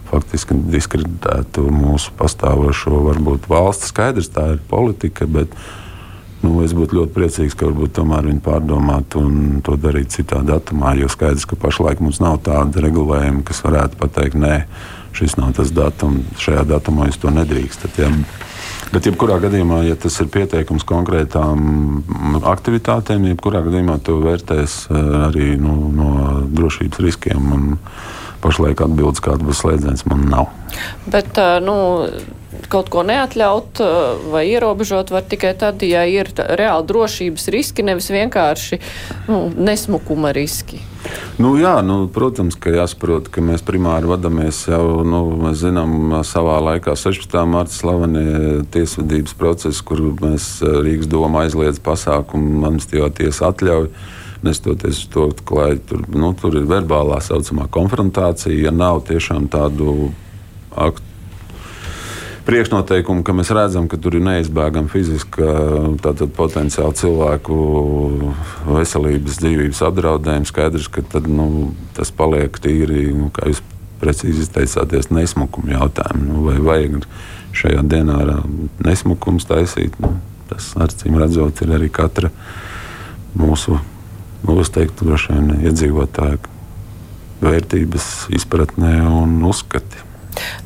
[0.10, 3.92] faktiski diskreditētu mūsu pastāvošo varbūt valsts.
[3.92, 5.54] Skaidrs, tā ir politika, bet
[6.44, 10.96] nu, es būtu ļoti priecīgs, ka varbūt tomēr viņi pārdomātu un to darītu citā datumā.
[11.00, 14.58] Jo skaidrs, ka pašlaik mums nav tāda regulējuma, kas varētu pateikt, nē,
[15.16, 18.02] šis nav tas datums, šajā datumā jūs to nedrīkstat.
[18.04, 18.12] Ja?
[18.94, 25.48] Bet, jebkurā gadījumā, ja tas ir pieteikums konkrētām aktivitātēm, jebkurā gadījumā to vērtēs eh, arī
[25.60, 26.12] nu, no
[26.54, 27.50] drošības riskiem.
[27.56, 27.66] Un,
[28.46, 30.50] pašlaik atbildes, kāda būs slēdziens, man nav.
[31.10, 31.76] Bet, nu,
[32.72, 33.82] kaut ko neatļaut
[34.32, 38.82] vai ierobežot var tikai tad, ja ir reāli drošības riski, nevis vienkārši
[39.30, 40.82] nu, nesmukuma riski.
[41.38, 46.58] Nu, jā, nu, protams, ka jāsaprot, ka mēs primāri vadāmies jau, nu, mēs zinām, savā
[46.72, 47.36] laikā 16.
[47.50, 53.92] marta slavenie tiesvedības procesi, kur mēs Rīgas doma aizliedz pasākumu, amnestijā tiesa atļauj
[54.44, 58.68] nestoties uz to, ka tur, nu, tur ir verbālā saucamā konfrontācija.
[58.68, 60.12] Ja nav tiešām tādu
[60.76, 61.14] aktu
[62.46, 65.48] priekšnoteikumu, ka mēs redzam, ka tur ir neizbēgama fiziska,
[66.04, 67.56] tātad potenciāli cilvēku
[68.70, 70.52] veselības, dzīvības apdraudējums.
[70.54, 73.64] Skaidrs, ka tad, nu, tas paliek tīri, nu, kā jūs
[74.02, 76.28] precīzi izteicāties, nesmukuma jautājumu.
[76.30, 77.10] Nu, vai vajag
[77.56, 78.20] šajā dienā
[78.86, 79.98] nesmukums taisīt?
[80.04, 80.14] Nu,
[80.52, 82.30] tas, acīm redzot, ir arī katra
[83.36, 83.80] mūsu
[84.46, 86.42] nu, es teiktu, droši vien iedzīvotāju
[87.46, 90.04] vērtības izpratnē un uzskati.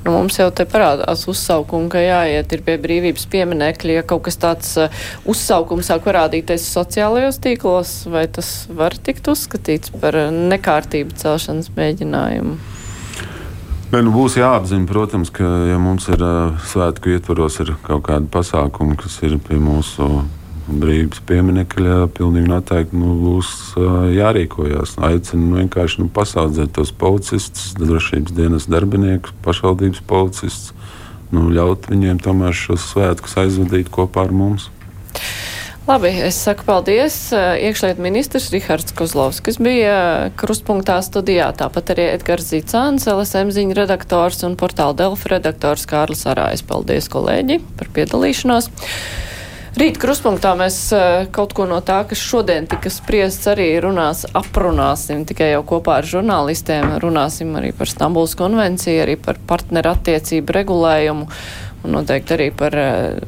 [0.01, 3.99] Nu, mums jau te parādās uzsaukumi, ka jāiet pie brīvības pieminekļa.
[3.99, 4.89] Ja kaut kas tāds uh,
[5.29, 12.57] uzsaukums sāk parādīties sociālajos tīklos, vai tas var tikt uzskatīts par nekārtību celšanas mēģinājumu?
[13.89, 18.29] Ne, nu būs jāapzina, protams, ka ja mums ir uh, svētku ietvaros ir kaut kādi
[18.29, 20.09] pasākumi, kas ir pie mūsu
[20.69, 23.51] brīvības pieminiekļa pilnīgi noteikti nu, būs
[24.15, 24.97] jārīkojas.
[25.09, 30.73] Aicinu vienkārši nu, pasaudzēt tos policistus, drošības dienas darbiniekus, pašvaldības policistus,
[31.33, 34.69] nu, ļaut viņiem tomēr šos svētkus aizvadīt kopā ar mums.
[35.89, 37.15] Labi, es saku paldies.
[37.33, 44.43] Iekšlietu ministrs Rihards Kozlovs, kas bija krustpunktā studijā, tāpat arī Edgars Zīcāns, LSM ziņu redaktors
[44.45, 46.61] un portāla Delfa redaktors Kārlis Arājs.
[46.61, 48.69] Paldies, kolēģi, par piedalīšanos.
[49.77, 55.27] Rīt kruspunktā mēs eh, kaut ko no tā, kas šodien tika spriests, arī runās, aprunāsim
[55.29, 56.95] tikai jau kopā ar žurnālistiem.
[57.03, 61.29] Runāsim arī par Stambuls konvenciju, arī par partneru attiecību regulējumu
[61.85, 63.19] un noteikti arī par uh,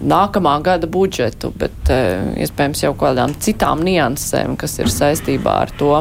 [0.00, 5.92] nākamā gada budžetu, bet uh, iespējams jau kādām citām niansēm, kas ir saistībā ar to.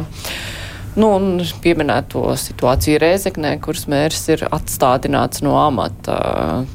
[1.00, 6.18] Nu, un pieminēto situāciju Rēzeknē, kuras mērs ir atstādināts no amata,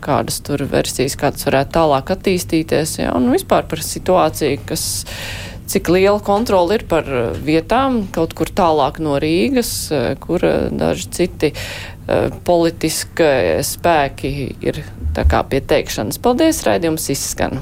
[0.04, 4.86] kādas tur versijas, kādas varētu tālāk attīstīties, ja, un vispār par situāciju, kas
[5.68, 7.10] cik liela kontrola ir par
[7.44, 9.74] vietām kaut kur tālāk no Rīgas,
[10.24, 10.40] kur
[10.72, 14.84] daži citi uh, politiskie spēki ir
[15.16, 16.22] tā kā pie teikšanas.
[16.24, 17.60] Paldies, raidījums izskan!